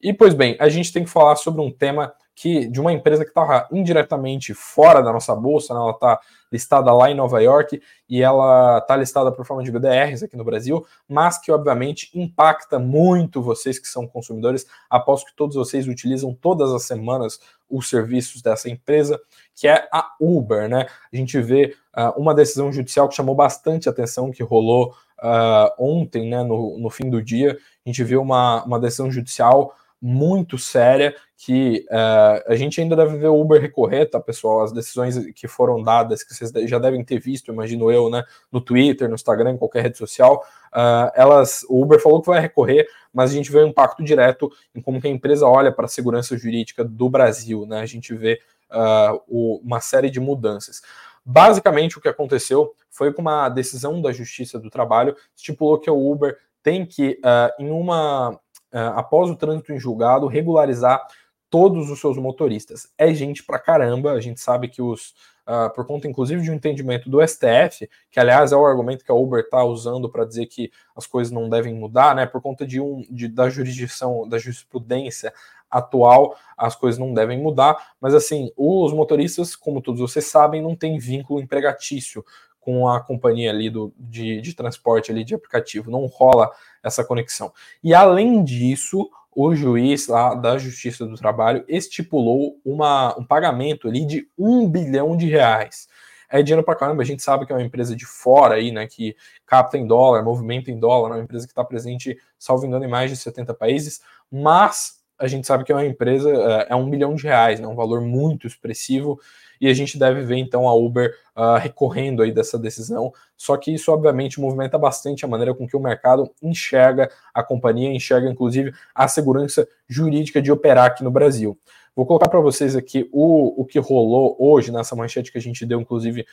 E 0.00 0.12
pois 0.12 0.34
bem, 0.34 0.56
a 0.60 0.68
gente 0.68 0.92
tem 0.92 1.04
que 1.04 1.10
falar 1.10 1.36
sobre 1.36 1.60
um 1.60 1.70
tema 1.70 2.14
que 2.34 2.68
de 2.68 2.80
uma 2.80 2.92
empresa 2.92 3.24
que 3.24 3.30
estava 3.30 3.66
indiretamente 3.72 4.54
fora 4.54 5.02
da 5.02 5.12
nossa 5.12 5.34
bolsa, 5.34 5.74
né? 5.74 5.80
ela 5.80 5.90
está 5.90 6.20
listada 6.50 6.92
lá 6.92 7.10
em 7.10 7.14
Nova 7.14 7.42
York 7.42 7.80
e 8.08 8.22
ela 8.22 8.78
está 8.78 8.96
listada 8.96 9.30
por 9.32 9.44
forma 9.44 9.62
de 9.62 9.70
BDRs 9.70 10.22
aqui 10.22 10.36
no 10.36 10.44
Brasil, 10.44 10.86
mas 11.08 11.38
que 11.38 11.52
obviamente 11.52 12.10
impacta 12.14 12.78
muito 12.78 13.42
vocês 13.42 13.78
que 13.78 13.88
são 13.88 14.06
consumidores. 14.06 14.66
Aposto 14.88 15.26
que 15.26 15.36
todos 15.36 15.56
vocês 15.56 15.86
utilizam 15.86 16.34
todas 16.34 16.72
as 16.72 16.84
semanas 16.84 17.38
os 17.68 17.88
serviços 17.88 18.40
dessa 18.40 18.70
empresa, 18.70 19.20
que 19.54 19.68
é 19.68 19.86
a 19.92 20.14
Uber, 20.18 20.68
né? 20.68 20.86
A 21.12 21.16
gente 21.16 21.38
vê 21.40 21.76
uh, 21.96 22.18
uma 22.18 22.34
decisão 22.34 22.72
judicial 22.72 23.08
que 23.08 23.14
chamou 23.14 23.34
bastante 23.34 23.88
atenção, 23.88 24.30
que 24.30 24.42
rolou 24.42 24.94
uh, 25.22 25.70
ontem, 25.78 26.28
né, 26.28 26.42
no, 26.42 26.78
no 26.78 26.90
fim 26.90 27.10
do 27.10 27.22
dia. 27.22 27.58
A 27.84 27.88
gente 27.88 28.02
viu 28.04 28.22
uma, 28.22 28.64
uma 28.64 28.80
decisão 28.80 29.10
judicial 29.10 29.74
muito 30.00 30.56
séria 30.56 31.14
que 31.36 31.86
uh, 31.90 32.52
a 32.52 32.56
gente 32.56 32.80
ainda 32.80 32.96
deve 32.96 33.16
ver 33.16 33.28
o 33.28 33.40
Uber 33.40 33.60
recorrer, 33.60 34.06
tá, 34.06 34.18
pessoal? 34.18 34.62
As 34.62 34.72
decisões 34.72 35.16
que 35.32 35.46
foram 35.46 35.82
dadas, 35.82 36.24
que 36.24 36.34
vocês 36.34 36.50
já 36.68 36.78
devem 36.78 37.04
ter 37.04 37.20
visto, 37.20 37.52
imagino 37.52 37.90
eu, 37.92 38.10
né, 38.10 38.24
no 38.50 38.60
Twitter, 38.60 39.08
no 39.08 39.14
Instagram, 39.14 39.52
em 39.52 39.56
qualquer 39.56 39.84
rede 39.84 39.98
social, 39.98 40.44
uh, 40.72 41.10
elas, 41.14 41.64
o 41.68 41.80
Uber 41.80 42.00
falou 42.00 42.20
que 42.20 42.26
vai 42.26 42.40
recorrer, 42.40 42.88
mas 43.12 43.30
a 43.30 43.34
gente 43.34 43.52
vê 43.52 43.58
o 43.58 43.66
um 43.66 43.68
impacto 43.68 44.02
direto 44.02 44.50
em 44.74 44.80
como 44.80 45.00
que 45.00 45.06
a 45.06 45.10
empresa 45.10 45.46
olha 45.46 45.70
para 45.70 45.84
a 45.84 45.88
segurança 45.88 46.36
jurídica 46.36 46.84
do 46.84 47.08
Brasil, 47.08 47.64
né? 47.66 47.80
A 47.80 47.86
gente 47.86 48.14
vê 48.14 48.40
uh, 48.70 49.20
o, 49.28 49.60
uma 49.64 49.80
série 49.80 50.10
de 50.10 50.18
mudanças. 50.18 50.82
Basicamente, 51.24 51.98
o 51.98 52.00
que 52.00 52.08
aconteceu 52.08 52.74
foi 52.90 53.12
que 53.12 53.20
uma 53.20 53.48
decisão 53.48 54.02
da 54.02 54.10
Justiça 54.12 54.58
do 54.58 54.70
Trabalho 54.70 55.14
estipulou 55.36 55.78
que 55.78 55.90
o 55.90 56.10
Uber 56.10 56.36
tem 56.62 56.84
que, 56.84 57.20
em 57.58 57.70
uma 57.70 58.38
após 58.72 59.30
o 59.30 59.36
trânsito 59.36 59.72
em 59.72 59.78
julgado, 59.78 60.26
regularizar 60.26 61.06
todos 61.50 61.90
os 61.90 62.00
seus 62.00 62.16
motoristas. 62.18 62.88
É 62.96 63.12
gente 63.12 63.42
pra 63.42 63.58
caramba, 63.58 64.12
a 64.12 64.20
gente 64.20 64.40
sabe 64.40 64.68
que 64.68 64.82
os. 64.82 65.14
Uh, 65.48 65.72
por 65.74 65.86
conta, 65.86 66.06
inclusive, 66.06 66.42
de 66.42 66.50
um 66.50 66.54
entendimento 66.54 67.08
do 67.08 67.26
STF, 67.26 67.88
que 68.10 68.20
aliás 68.20 68.52
é 68.52 68.56
o 68.56 68.66
argumento 68.66 69.02
que 69.02 69.10
a 69.10 69.14
Uber 69.14 69.40
está 69.40 69.64
usando 69.64 70.06
para 70.10 70.26
dizer 70.26 70.44
que 70.44 70.70
as 70.94 71.06
coisas 71.06 71.32
não 71.32 71.48
devem 71.48 71.74
mudar, 71.74 72.14
né? 72.14 72.26
Por 72.26 72.42
conta 72.42 72.66
de 72.66 72.78
um 72.78 73.02
de, 73.08 73.28
da 73.28 73.48
jurisdição, 73.48 74.28
da 74.28 74.36
jurisprudência 74.36 75.32
atual, 75.70 76.36
as 76.54 76.76
coisas 76.76 76.98
não 76.98 77.14
devem 77.14 77.40
mudar. 77.40 77.92
Mas 77.98 78.14
assim, 78.14 78.52
os 78.58 78.92
motoristas, 78.92 79.56
como 79.56 79.80
todos 79.80 80.02
vocês 80.02 80.26
sabem, 80.26 80.60
não 80.60 80.76
têm 80.76 80.98
vínculo 80.98 81.40
empregatício 81.40 82.22
com 82.68 82.86
a 82.86 83.00
companhia 83.00 83.48
ali 83.48 83.70
do, 83.70 83.94
de, 83.98 84.42
de 84.42 84.52
transporte 84.52 85.10
ali 85.10 85.24
de 85.24 85.34
aplicativo, 85.34 85.90
não 85.90 86.04
rola 86.04 86.50
essa 86.82 87.02
conexão. 87.02 87.50
E 87.82 87.94
além 87.94 88.44
disso, 88.44 89.08
o 89.34 89.54
juiz 89.54 90.06
lá 90.06 90.34
da 90.34 90.58
Justiça 90.58 91.06
do 91.06 91.16
Trabalho 91.16 91.64
estipulou 91.66 92.60
uma, 92.62 93.18
um 93.18 93.24
pagamento 93.24 93.88
ali 93.88 94.04
de 94.04 94.28
um 94.38 94.68
bilhão 94.68 95.16
de 95.16 95.26
reais. 95.26 95.88
É 96.28 96.42
dinheiro 96.42 96.62
para 96.62 96.76
caramba, 96.76 97.00
a 97.00 97.06
gente 97.06 97.22
sabe 97.22 97.46
que 97.46 97.52
é 97.52 97.56
uma 97.56 97.64
empresa 97.64 97.96
de 97.96 98.04
fora 98.04 98.56
aí, 98.56 98.70
né, 98.70 98.86
que 98.86 99.16
capta 99.46 99.78
em 99.78 99.86
dólar, 99.86 100.22
movimenta 100.22 100.70
em 100.70 100.78
dólar, 100.78 101.12
é 101.12 101.14
uma 101.14 101.24
empresa 101.24 101.46
que 101.46 101.52
está 101.52 101.64
presente, 101.64 102.18
salvo 102.38 102.66
engano, 102.66 102.84
em 102.84 102.90
mais 102.90 103.10
de 103.10 103.16
70 103.16 103.54
países, 103.54 104.02
mas 104.30 104.98
a 105.18 105.26
gente 105.26 105.46
sabe 105.46 105.64
que 105.64 105.72
é 105.72 105.74
uma 105.74 105.86
empresa, 105.86 106.30
é, 106.30 106.66
é 106.68 106.76
um 106.76 106.90
bilhão 106.90 107.14
de 107.14 107.22
reais, 107.22 107.60
né, 107.60 107.66
um 107.66 107.74
valor 107.74 108.02
muito 108.02 108.46
expressivo, 108.46 109.18
e 109.60 109.68
a 109.68 109.74
gente 109.74 109.98
deve 109.98 110.22
ver 110.22 110.36
então 110.36 110.68
a 110.68 110.74
Uber 110.74 111.14
uh, 111.36 111.58
recorrendo 111.58 112.22
aí 112.22 112.32
dessa 112.32 112.58
decisão. 112.58 113.12
Só 113.36 113.56
que 113.56 113.72
isso 113.72 113.92
obviamente 113.92 114.40
movimenta 114.40 114.78
bastante 114.78 115.24
a 115.24 115.28
maneira 115.28 115.54
com 115.54 115.66
que 115.66 115.76
o 115.76 115.80
mercado 115.80 116.30
enxerga 116.42 117.10
a 117.32 117.42
companhia, 117.42 117.92
enxerga 117.92 118.28
inclusive 118.28 118.72
a 118.94 119.08
segurança 119.08 119.66
jurídica 119.88 120.40
de 120.40 120.52
operar 120.52 120.86
aqui 120.86 121.04
no 121.04 121.10
Brasil. 121.10 121.58
Vou 121.98 122.06
colocar 122.06 122.28
para 122.28 122.38
vocês 122.38 122.76
aqui 122.76 123.08
o, 123.12 123.60
o 123.60 123.64
que 123.64 123.76
rolou 123.80 124.36
hoje 124.38 124.70
nessa 124.70 124.94
manchete 124.94 125.32
que 125.32 125.38
a 125.38 125.40
gente 125.40 125.66
deu, 125.66 125.80
inclusive, 125.80 126.24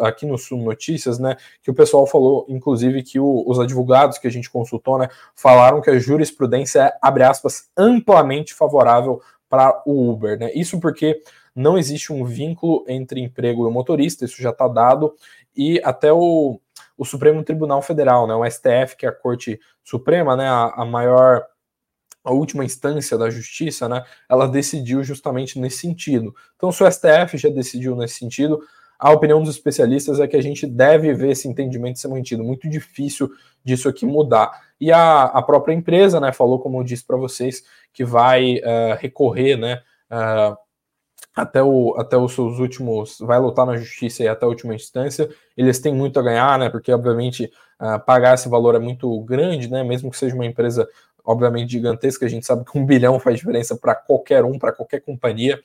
aqui 0.00 0.24
no 0.24 0.38
Sul 0.38 0.62
Notícias, 0.62 1.18
né? 1.18 1.36
Que 1.62 1.70
o 1.70 1.74
pessoal 1.74 2.06
falou, 2.06 2.46
inclusive, 2.48 3.02
que 3.02 3.20
o, 3.20 3.44
os 3.46 3.60
advogados 3.60 4.16
que 4.16 4.26
a 4.26 4.30
gente 4.30 4.48
consultou, 4.48 4.96
né, 4.96 5.10
falaram 5.36 5.82
que 5.82 5.90
a 5.90 5.98
jurisprudência 5.98 6.80
é, 6.80 6.98
abre 7.02 7.24
aspas, 7.24 7.68
amplamente 7.76 8.54
favorável 8.54 9.20
para 9.52 9.82
o 9.84 10.10
Uber, 10.10 10.38
né? 10.38 10.50
Isso 10.54 10.80
porque 10.80 11.20
não 11.54 11.76
existe 11.76 12.10
um 12.10 12.24
vínculo 12.24 12.86
entre 12.88 13.20
emprego 13.20 13.68
e 13.68 13.70
motorista, 13.70 14.24
isso 14.24 14.40
já 14.40 14.48
está 14.48 14.66
dado, 14.66 15.14
e 15.54 15.78
até 15.84 16.10
o, 16.10 16.58
o 16.96 17.04
Supremo 17.04 17.44
Tribunal 17.44 17.82
Federal, 17.82 18.26
né, 18.26 18.34
o 18.34 18.50
STF, 18.50 18.96
que 18.96 19.04
é 19.04 19.10
a 19.10 19.12
Corte 19.12 19.60
Suprema, 19.84 20.34
né, 20.34 20.48
a, 20.48 20.72
a 20.74 20.86
maior 20.86 21.44
a 22.24 22.32
última 22.32 22.64
instância 22.64 23.18
da 23.18 23.28
justiça, 23.28 23.90
né, 23.90 24.02
ela 24.26 24.48
decidiu 24.48 25.04
justamente 25.04 25.58
nesse 25.58 25.78
sentido. 25.78 26.34
Então, 26.56 26.72
se 26.72 26.82
o 26.82 26.90
STF 26.90 27.36
já 27.36 27.50
decidiu 27.50 27.94
nesse 27.94 28.14
sentido, 28.14 28.58
a 29.02 29.10
opinião 29.10 29.42
dos 29.42 29.56
especialistas 29.56 30.20
é 30.20 30.28
que 30.28 30.36
a 30.36 30.40
gente 30.40 30.64
deve 30.64 31.12
ver 31.12 31.32
esse 31.32 31.48
entendimento 31.48 31.98
ser 31.98 32.06
mantido. 32.06 32.44
Muito 32.44 32.70
difícil 32.70 33.28
disso 33.64 33.88
aqui 33.88 34.06
mudar. 34.06 34.52
E 34.80 34.92
a, 34.92 35.24
a 35.24 35.42
própria 35.42 35.74
empresa, 35.74 36.20
né, 36.20 36.30
falou, 36.32 36.60
como 36.60 36.78
eu 36.78 36.84
disse 36.84 37.04
para 37.04 37.16
vocês, 37.16 37.64
que 37.92 38.04
vai 38.04 38.58
uh, 38.58 38.96
recorrer, 39.00 39.56
né, 39.56 39.82
uh, 40.08 40.56
até, 41.34 41.60
o, 41.60 41.96
até 41.98 42.16
os 42.16 42.32
seus 42.32 42.60
últimos, 42.60 43.18
vai 43.18 43.40
lutar 43.40 43.66
na 43.66 43.76
justiça 43.76 44.22
e 44.22 44.28
até 44.28 44.44
a 44.44 44.48
última 44.48 44.72
instância, 44.72 45.28
eles 45.56 45.80
têm 45.80 45.92
muito 45.92 46.20
a 46.20 46.22
ganhar, 46.22 46.56
né? 46.56 46.70
Porque, 46.70 46.92
obviamente, 46.92 47.50
uh, 47.80 47.98
pagar 48.06 48.34
esse 48.34 48.48
valor 48.48 48.76
é 48.76 48.78
muito 48.78 49.20
grande, 49.22 49.68
né? 49.68 49.82
Mesmo 49.82 50.12
que 50.12 50.16
seja 50.16 50.36
uma 50.36 50.46
empresa, 50.46 50.88
obviamente, 51.24 51.72
gigantesca, 51.72 52.24
a 52.24 52.28
gente 52.28 52.46
sabe 52.46 52.64
que 52.64 52.78
um 52.78 52.86
bilhão 52.86 53.18
faz 53.18 53.36
diferença 53.36 53.74
para 53.74 53.96
qualquer 53.96 54.44
um, 54.44 54.60
para 54.60 54.72
qualquer 54.72 55.00
companhia. 55.00 55.60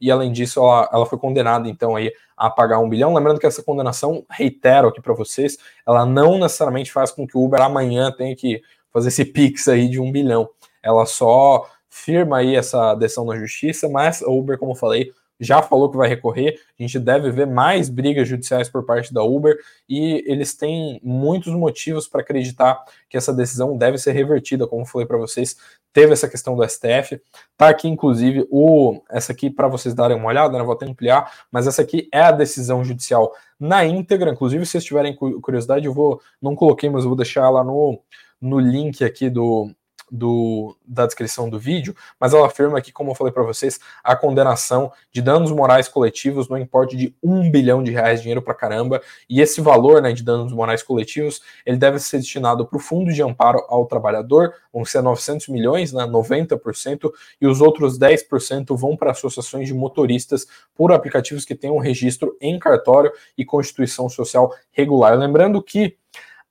E 0.00 0.10
além 0.10 0.32
disso, 0.32 0.60
ela, 0.60 0.88
ela 0.92 1.06
foi 1.06 1.18
condenada, 1.18 1.68
então, 1.68 1.96
aí, 1.96 2.12
a 2.36 2.48
pagar 2.48 2.78
um 2.78 2.88
bilhão. 2.88 3.14
Lembrando 3.14 3.40
que 3.40 3.46
essa 3.46 3.62
condenação, 3.62 4.24
reitero 4.30 4.88
aqui 4.88 5.00
para 5.00 5.14
vocês, 5.14 5.58
ela 5.86 6.06
não 6.06 6.38
necessariamente 6.38 6.92
faz 6.92 7.10
com 7.10 7.26
que 7.26 7.36
o 7.36 7.44
Uber 7.44 7.60
amanhã 7.60 8.12
tenha 8.12 8.34
que 8.36 8.62
fazer 8.92 9.08
esse 9.08 9.24
pix 9.24 9.68
aí 9.68 9.88
de 9.88 10.00
um 10.00 10.10
bilhão. 10.10 10.48
Ela 10.82 11.04
só 11.06 11.68
firma 11.88 12.38
aí 12.38 12.54
essa 12.54 12.94
decisão 12.94 13.24
na 13.24 13.36
justiça, 13.36 13.88
mas 13.88 14.22
a 14.22 14.30
Uber, 14.30 14.58
como 14.58 14.72
eu 14.72 14.76
falei, 14.76 15.12
já 15.40 15.62
falou 15.62 15.90
que 15.90 15.96
vai 15.96 16.08
recorrer. 16.08 16.60
A 16.78 16.82
gente 16.82 16.98
deve 16.98 17.30
ver 17.30 17.46
mais 17.46 17.88
brigas 17.88 18.28
judiciais 18.28 18.68
por 18.68 18.84
parte 18.84 19.12
da 19.14 19.22
Uber 19.22 19.56
e 19.88 20.24
eles 20.26 20.54
têm 20.54 21.00
muitos 21.02 21.52
motivos 21.54 22.08
para 22.08 22.20
acreditar 22.20 22.82
que 23.08 23.16
essa 23.16 23.32
decisão 23.32 23.76
deve 23.76 23.98
ser 23.98 24.12
revertida, 24.12 24.66
como 24.66 24.84
falei 24.84 25.06
para 25.06 25.16
vocês. 25.16 25.56
Teve 25.92 26.12
essa 26.12 26.28
questão 26.28 26.54
do 26.54 26.68
STF, 26.68 27.20
tá 27.56 27.68
aqui 27.68 27.88
inclusive 27.88 28.46
o 28.50 29.00
essa 29.10 29.32
aqui 29.32 29.50
para 29.50 29.68
vocês 29.68 29.94
darem 29.94 30.16
uma 30.16 30.28
olhada, 30.28 30.56
né? 30.56 30.64
Vou 30.64 30.74
até 30.74 30.86
ampliar, 30.86 31.32
mas 31.50 31.66
essa 31.66 31.82
aqui 31.82 32.08
é 32.12 32.20
a 32.20 32.30
decisão 32.30 32.84
judicial 32.84 33.32
na 33.58 33.84
íntegra. 33.84 34.30
Inclusive, 34.30 34.64
se 34.64 34.72
vocês 34.72 34.84
tiverem 34.84 35.16
curiosidade, 35.16 35.86
eu 35.86 35.94
vou 35.94 36.20
não 36.40 36.54
coloquei, 36.54 36.88
mas 36.90 37.04
eu 37.04 37.10
vou 37.10 37.16
deixar 37.16 37.48
lá 37.50 37.64
no 37.64 38.00
no 38.40 38.60
link 38.60 39.04
aqui 39.04 39.28
do 39.28 39.68
do, 40.10 40.76
da 40.86 41.06
descrição 41.06 41.48
do 41.48 41.58
vídeo, 41.58 41.94
mas 42.18 42.32
ela 42.32 42.46
afirma 42.46 42.80
que, 42.80 42.92
como 42.92 43.10
eu 43.10 43.14
falei 43.14 43.32
para 43.32 43.42
vocês, 43.42 43.78
a 44.02 44.16
condenação 44.16 44.92
de 45.12 45.20
danos 45.20 45.50
morais 45.50 45.88
coletivos 45.88 46.48
no 46.48 46.58
importe 46.58 46.96
de 46.96 47.14
um 47.22 47.50
bilhão 47.50 47.82
de 47.82 47.90
reais, 47.90 48.20
dinheiro 48.20 48.42
para 48.42 48.54
caramba, 48.54 49.00
e 49.28 49.40
esse 49.40 49.60
valor 49.60 50.02
né, 50.02 50.12
de 50.12 50.22
danos 50.22 50.52
morais 50.52 50.82
coletivos 50.82 51.40
ele 51.64 51.76
deve 51.76 51.98
ser 51.98 52.18
destinado 52.18 52.66
para 52.66 52.76
o 52.76 52.80
Fundo 52.80 53.12
de 53.12 53.22
Amparo 53.22 53.64
ao 53.68 53.86
Trabalhador, 53.86 54.54
vão 54.72 54.84
ser 54.84 55.02
900 55.02 55.48
milhões, 55.48 55.92
né, 55.92 56.04
90%, 56.04 57.10
e 57.40 57.46
os 57.46 57.60
outros 57.60 57.98
10% 57.98 58.76
vão 58.76 58.96
para 58.96 59.10
associações 59.10 59.66
de 59.66 59.74
motoristas 59.74 60.46
por 60.74 60.92
aplicativos 60.92 61.44
que 61.44 61.54
tenham 61.54 61.78
registro 61.78 62.36
em 62.40 62.58
cartório 62.58 63.12
e 63.36 63.44
constituição 63.44 64.08
social 64.08 64.54
regular. 64.70 65.16
Lembrando 65.18 65.62
que 65.62 65.96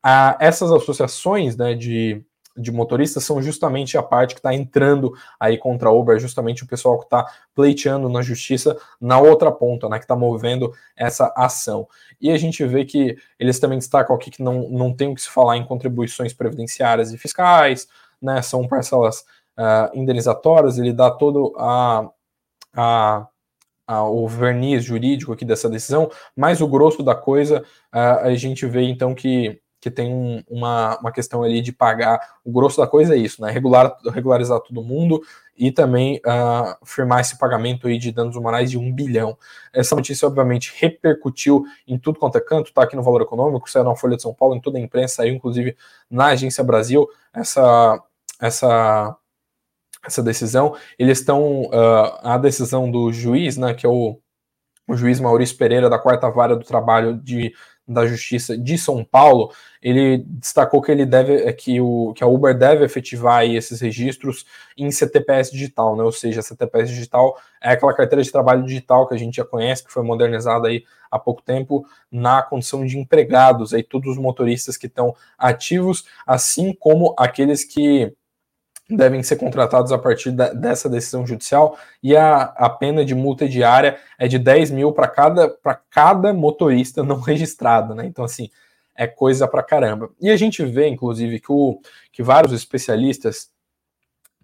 ah, 0.03 0.37
essas 0.39 0.71
associações 0.71 1.57
né, 1.57 1.73
de 1.73 2.23
de 2.57 2.71
motoristas 2.71 3.23
são 3.23 3.41
justamente 3.41 3.97
a 3.97 4.03
parte 4.03 4.33
que 4.33 4.39
está 4.39 4.53
entrando 4.53 5.13
aí 5.39 5.57
contra 5.57 5.89
a 5.89 5.91
Uber, 5.91 6.19
justamente 6.19 6.63
o 6.63 6.67
pessoal 6.67 6.97
que 6.97 7.05
está 7.05 7.25
pleiteando 7.53 8.09
na 8.09 8.21
justiça 8.21 8.77
na 8.99 9.19
outra 9.19 9.51
ponta, 9.51 9.87
né, 9.87 9.97
que 9.99 10.05
está 10.05 10.15
movendo 10.15 10.73
essa 10.95 11.31
ação. 11.35 11.87
E 12.19 12.31
a 12.31 12.37
gente 12.37 12.65
vê 12.65 12.83
que 12.83 13.17
eles 13.39 13.59
também 13.59 13.77
destacam 13.77 14.15
aqui 14.15 14.31
que 14.31 14.41
não, 14.41 14.69
não 14.69 14.93
tem 14.93 15.09
o 15.09 15.15
que 15.15 15.21
se 15.21 15.29
falar 15.29 15.57
em 15.57 15.65
contribuições 15.65 16.33
previdenciárias 16.33 17.13
e 17.13 17.17
fiscais, 17.17 17.87
né, 18.21 18.41
são 18.41 18.67
parcelas 18.67 19.21
uh, 19.57 19.89
indenizatórias, 19.93 20.77
ele 20.77 20.91
dá 20.91 21.11
todo 21.11 21.53
a, 21.57 22.09
a 22.73 23.27
o 23.89 24.27
verniz 24.27 24.83
jurídico 24.83 25.31
aqui 25.31 25.45
dessa 25.45 25.69
decisão, 25.69 26.11
mas 26.35 26.59
o 26.59 26.67
grosso 26.67 27.01
da 27.01 27.15
coisa, 27.15 27.63
uh, 27.93 28.19
a 28.21 28.35
gente 28.35 28.65
vê 28.65 28.83
então 28.83 29.15
que 29.15 29.61
tem 29.89 30.13
um, 30.13 30.43
uma, 30.47 30.97
uma 30.99 31.11
questão 31.11 31.43
ali 31.43 31.61
de 31.61 31.71
pagar. 31.71 32.19
O 32.43 32.51
grosso 32.51 32.77
da 32.77 32.87
coisa 32.87 33.15
é 33.15 33.17
isso, 33.17 33.41
né? 33.41 33.51
Regular, 33.51 33.97
regularizar 34.13 34.59
todo 34.59 34.83
mundo 34.83 35.21
e 35.57 35.71
também 35.71 36.17
uh, 36.17 36.85
firmar 36.85 37.19
esse 37.19 37.37
pagamento 37.37 37.87
aí 37.87 37.97
de 37.97 38.11
danos 38.11 38.35
morais 38.37 38.69
de 38.69 38.77
um 38.77 38.93
bilhão. 38.93 39.37
Essa 39.73 39.95
notícia, 39.95 40.27
obviamente, 40.27 40.71
repercutiu 40.77 41.65
em 41.87 41.97
tudo 41.97 42.19
quanto 42.19 42.37
é 42.37 42.41
canto, 42.41 42.71
tá 42.71 42.83
aqui 42.83 42.95
no 42.95 43.01
Valor 43.01 43.21
Econômico, 43.21 43.69
saiu 43.69 43.83
na 43.83 43.95
Folha 43.95 44.15
de 44.15 44.21
São 44.21 44.33
Paulo, 44.33 44.55
em 44.55 44.61
toda 44.61 44.77
a 44.77 44.81
imprensa, 44.81 45.15
saiu 45.15 45.33
inclusive 45.33 45.75
na 46.09 46.27
Agência 46.27 46.63
Brasil, 46.63 47.07
essa, 47.33 48.01
essa, 48.39 49.17
essa 50.05 50.23
decisão. 50.23 50.75
Eles 50.99 51.19
estão, 51.19 51.63
uh, 51.63 52.19
a 52.21 52.37
decisão 52.37 52.91
do 52.91 53.11
juiz, 53.11 53.57
né, 53.57 53.73
que 53.73 53.85
é 53.85 53.89
o, 53.89 54.19
o 54.87 54.95
juiz 54.95 55.19
Maurício 55.19 55.57
Pereira, 55.57 55.89
da 55.89 55.97
quarta 55.97 56.29
vara 56.29 56.55
do 56.55 56.63
trabalho 56.63 57.17
de 57.17 57.51
da 57.87 58.05
Justiça 58.05 58.57
de 58.57 58.77
São 58.77 59.03
Paulo, 59.03 59.51
ele 59.81 60.23
destacou 60.27 60.81
que 60.81 60.91
ele 60.91 61.05
deve 61.05 61.35
é 61.43 61.53
que, 61.53 61.79
o, 61.79 62.13
que 62.13 62.23
a 62.23 62.27
Uber 62.27 62.57
deve 62.57 62.83
efetivar 62.83 63.45
esses 63.45 63.79
registros 63.79 64.45
em 64.77 64.91
CTPS 64.91 65.51
digital, 65.51 65.95
né? 65.95 66.03
Ou 66.03 66.11
seja, 66.11 66.41
CTPS 66.41 66.89
digital 66.89 67.39
é 67.61 67.71
aquela 67.71 67.93
carteira 67.93 68.21
de 68.21 68.31
trabalho 68.31 68.63
digital 68.63 69.07
que 69.07 69.15
a 69.15 69.17
gente 69.17 69.35
já 69.35 69.45
conhece, 69.45 69.85
que 69.85 69.91
foi 69.91 70.03
modernizada 70.03 70.67
aí 70.67 70.83
há 71.09 71.17
pouco 71.17 71.41
tempo 71.41 71.85
na 72.11 72.41
condição 72.43 72.85
de 72.85 72.97
empregados, 72.97 73.73
aí 73.73 73.83
todos 73.83 74.11
os 74.11 74.17
motoristas 74.17 74.75
que 74.75 74.87
estão 74.87 75.15
ativos, 75.37 76.05
assim 76.25 76.73
como 76.73 77.15
aqueles 77.17 77.63
que 77.63 78.13
devem 78.89 79.21
ser 79.21 79.35
contratados 79.35 79.91
a 79.91 79.97
partir 79.97 80.31
da, 80.31 80.53
dessa 80.53 80.89
decisão 80.89 81.27
judicial 81.27 81.77
e 82.01 82.15
a, 82.15 82.43
a 82.43 82.69
pena 82.69 83.03
de 83.03 83.13
multa 83.13 83.47
diária 83.47 83.97
é 84.17 84.27
de 84.27 84.39
10 84.39 84.71
mil 84.71 84.91
para 84.93 85.07
cada, 85.07 85.53
cada 85.89 86.33
motorista 86.33 87.03
não 87.03 87.19
registrado, 87.19 87.93
né? 87.93 88.05
Então, 88.05 88.23
assim, 88.23 88.49
é 88.95 89.05
coisa 89.05 89.47
para 89.47 89.61
caramba. 89.61 90.09
E 90.19 90.29
a 90.29 90.37
gente 90.37 90.65
vê, 90.65 90.87
inclusive, 90.87 91.39
que, 91.39 91.51
o, 91.51 91.79
que 92.11 92.23
vários 92.23 92.53
especialistas 92.53 93.49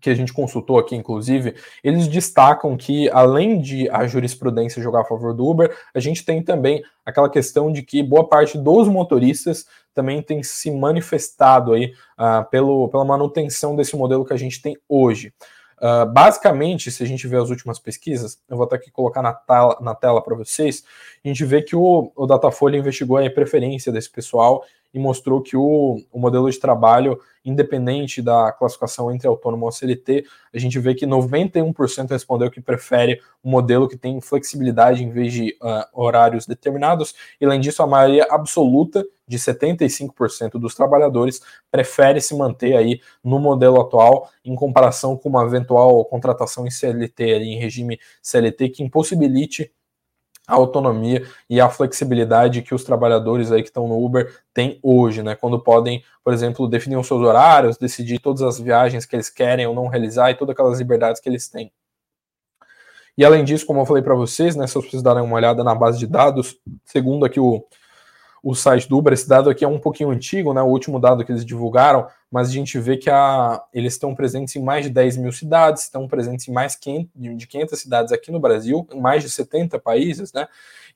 que 0.04 0.10
a 0.10 0.16
gente 0.16 0.34
consultou 0.34 0.78
aqui, 0.78 0.98
inclusive, 0.98 1.56
eles 1.82 2.10
destacam 2.10 2.76
que, 2.76 3.10
além 3.12 3.62
de 3.62 3.90
a 3.90 4.06
jurisprudência 4.06 4.84
jogar 4.84 5.02
a 5.02 5.06
favor 5.06 5.34
do 5.34 5.48
Uber, 5.48 5.74
a 5.96 6.00
gente 6.02 6.26
tem 6.26 6.44
também 6.44 6.84
aquela 7.06 7.30
questão 7.30 7.72
de 7.72 7.82
que 7.82 8.04
boa 8.04 8.28
parte 8.28 8.58
dos 8.58 8.90
motoristas 8.90 9.66
também 9.94 10.22
tem 10.22 10.44
se 10.44 10.70
manifestado 10.70 11.72
aí 11.72 11.94
uh, 12.20 12.44
pelo, 12.50 12.90
pela 12.90 13.06
manutenção 13.06 13.78
desse 13.78 13.96
modelo 13.96 14.26
que 14.26 14.34
a 14.34 14.38
gente 14.38 14.62
tem 14.62 14.78
hoje. 14.90 15.34
Uh, 15.78 16.06
basicamente, 16.12 16.92
se 16.92 17.02
a 17.02 17.08
gente 17.08 17.26
ver 17.26 17.40
as 17.40 17.50
últimas 17.50 17.80
pesquisas, 17.80 18.38
eu 18.50 18.58
vou 18.58 18.66
até 18.66 18.76
aqui 18.76 18.92
colocar 18.92 19.22
na 19.22 19.34
tela, 19.34 19.78
na 19.80 19.96
tela 19.96 20.22
para 20.22 20.36
vocês, 20.36 20.84
a 21.24 21.28
gente 21.30 21.46
vê 21.46 21.62
que 21.62 21.78
o, 21.78 22.12
o 22.14 22.28
Datafolha 22.28 22.78
investigou 22.78 23.18
a 23.18 23.30
preferência 23.30 23.90
desse 23.90 24.12
pessoal 24.12 24.66
e 24.94 25.00
mostrou 25.00 25.42
que 25.42 25.58
o, 25.58 25.98
o 26.12 26.20
modelo 26.20 26.50
de 26.50 26.60
trabalho, 26.60 27.20
independente 27.44 28.22
da 28.22 28.52
classificação 28.52 29.12
entre 29.12 29.28
autônomo 29.28 29.66
ou 29.66 29.72
CLT, 29.72 30.26
a 30.54 30.60
gente 30.60 30.78
vê 30.80 30.94
que 30.94 31.06
91% 31.06 32.10
respondeu 32.10 32.52
que 32.52 32.62
prefere 32.62 33.20
um 33.44 33.50
modelo 33.50 33.88
que 33.88 33.98
tem 33.98 34.22
flexibilidade 34.22 35.04
em 35.04 35.10
vez 35.10 35.34
de 35.34 35.58
uh, 35.62 35.86
horários 35.94 36.46
determinados, 36.46 37.16
e 37.42 37.46
além 37.46 37.60
disso, 37.60 37.82
a 37.82 37.88
maioria 37.88 38.28
absoluta 38.30 39.04
de 39.28 39.38
75% 39.38 40.52
dos 40.60 40.76
trabalhadores 40.76 41.42
prefere 41.72 42.22
se 42.22 42.36
manter 42.36 42.76
aí 42.76 43.02
no 43.24 43.40
modelo 43.40 43.80
atual 43.80 44.30
em 44.44 44.54
comparação 44.54 45.18
com 45.18 45.30
uma 45.30 45.44
eventual 45.44 46.06
contratação 46.06 46.68
em 46.68 46.72
CLT, 46.72 47.24
em 47.40 47.58
regime 47.58 48.00
CLT, 48.22 48.70
que 48.70 48.84
impossibilite 48.84 49.72
a 50.48 50.56
autonomia 50.56 51.26
e 51.50 51.62
a 51.62 51.70
flexibilidade 51.70 52.62
que 52.62 52.76
os 52.76 52.84
trabalhadores 52.84 53.52
aí 53.52 53.62
que 53.62 53.70
estão 53.70 53.88
no 53.88 54.04
Uber 54.04 54.42
têm 54.54 54.80
hoje, 54.84 55.24
né? 55.24 55.36
Quando 55.36 55.60
podem, 55.60 56.04
por 56.24 56.34
exemplo, 56.34 56.68
definir 56.68 56.98
os 56.98 57.08
seus 57.08 57.22
horários, 57.22 57.78
decidir 57.78 58.20
todas 58.20 58.42
as 58.42 58.60
viagens 58.60 59.06
que 59.06 59.16
eles 59.16 59.30
querem 59.30 59.66
ou 59.66 59.74
não 59.74 59.88
realizar 59.88 60.32
e 60.32 60.36
todas 60.36 60.54
aquelas 60.54 60.80
liberdades 60.80 61.22
que 61.22 61.30
eles 61.30 61.48
têm. 61.48 61.72
E 63.18 63.24
além 63.24 63.44
disso, 63.44 63.66
como 63.66 63.80
eu 63.80 63.86
falei 63.86 64.02
para 64.02 64.16
vocês, 64.16 64.56
né, 64.56 64.66
se 64.66 64.74
vocês 64.74 65.02
darem 65.04 65.24
uma 65.24 65.36
olhada 65.36 65.64
na 65.64 65.76
base 65.76 66.00
de 66.00 66.08
dados, 66.08 66.58
segundo 66.84 67.26
aqui 67.26 67.40
o 67.40 67.64
o 68.44 68.54
site 68.54 68.90
do 68.90 68.98
Uber. 68.98 69.14
Esse 69.14 69.28
dado 69.28 69.50
aqui 69.50 69.64
é 69.64 69.68
um 69.68 69.80
pouquinho 69.80 70.10
antigo, 70.10 70.54
né? 70.54 70.62
O 70.62 70.66
último 70.66 71.00
dado 71.00 71.24
que 71.24 71.32
eles 71.32 71.46
divulgaram, 71.46 72.06
mas 72.30 72.50
a 72.50 72.52
gente 72.52 72.78
vê 72.78 72.98
que 72.98 73.10
a, 73.10 73.64
eles 73.74 73.94
estão 73.94 74.14
presentes 74.14 74.54
em 74.58 74.62
mais 74.62 74.84
de 74.86 74.92
10 74.92 75.16
mil 75.16 75.32
cidades, 75.32 75.84
estão 75.84 76.06
presentes 76.10 76.50
em 76.50 76.52
mais 76.52 76.78
de 77.16 77.48
500 77.48 77.80
cidades 77.80 78.12
aqui 78.12 78.32
no 78.32 78.42
Brasil, 78.42 78.86
em 78.92 79.00
mais 79.00 79.24
de 79.24 79.30
70 79.30 79.80
países, 79.80 80.34
né? 80.34 80.46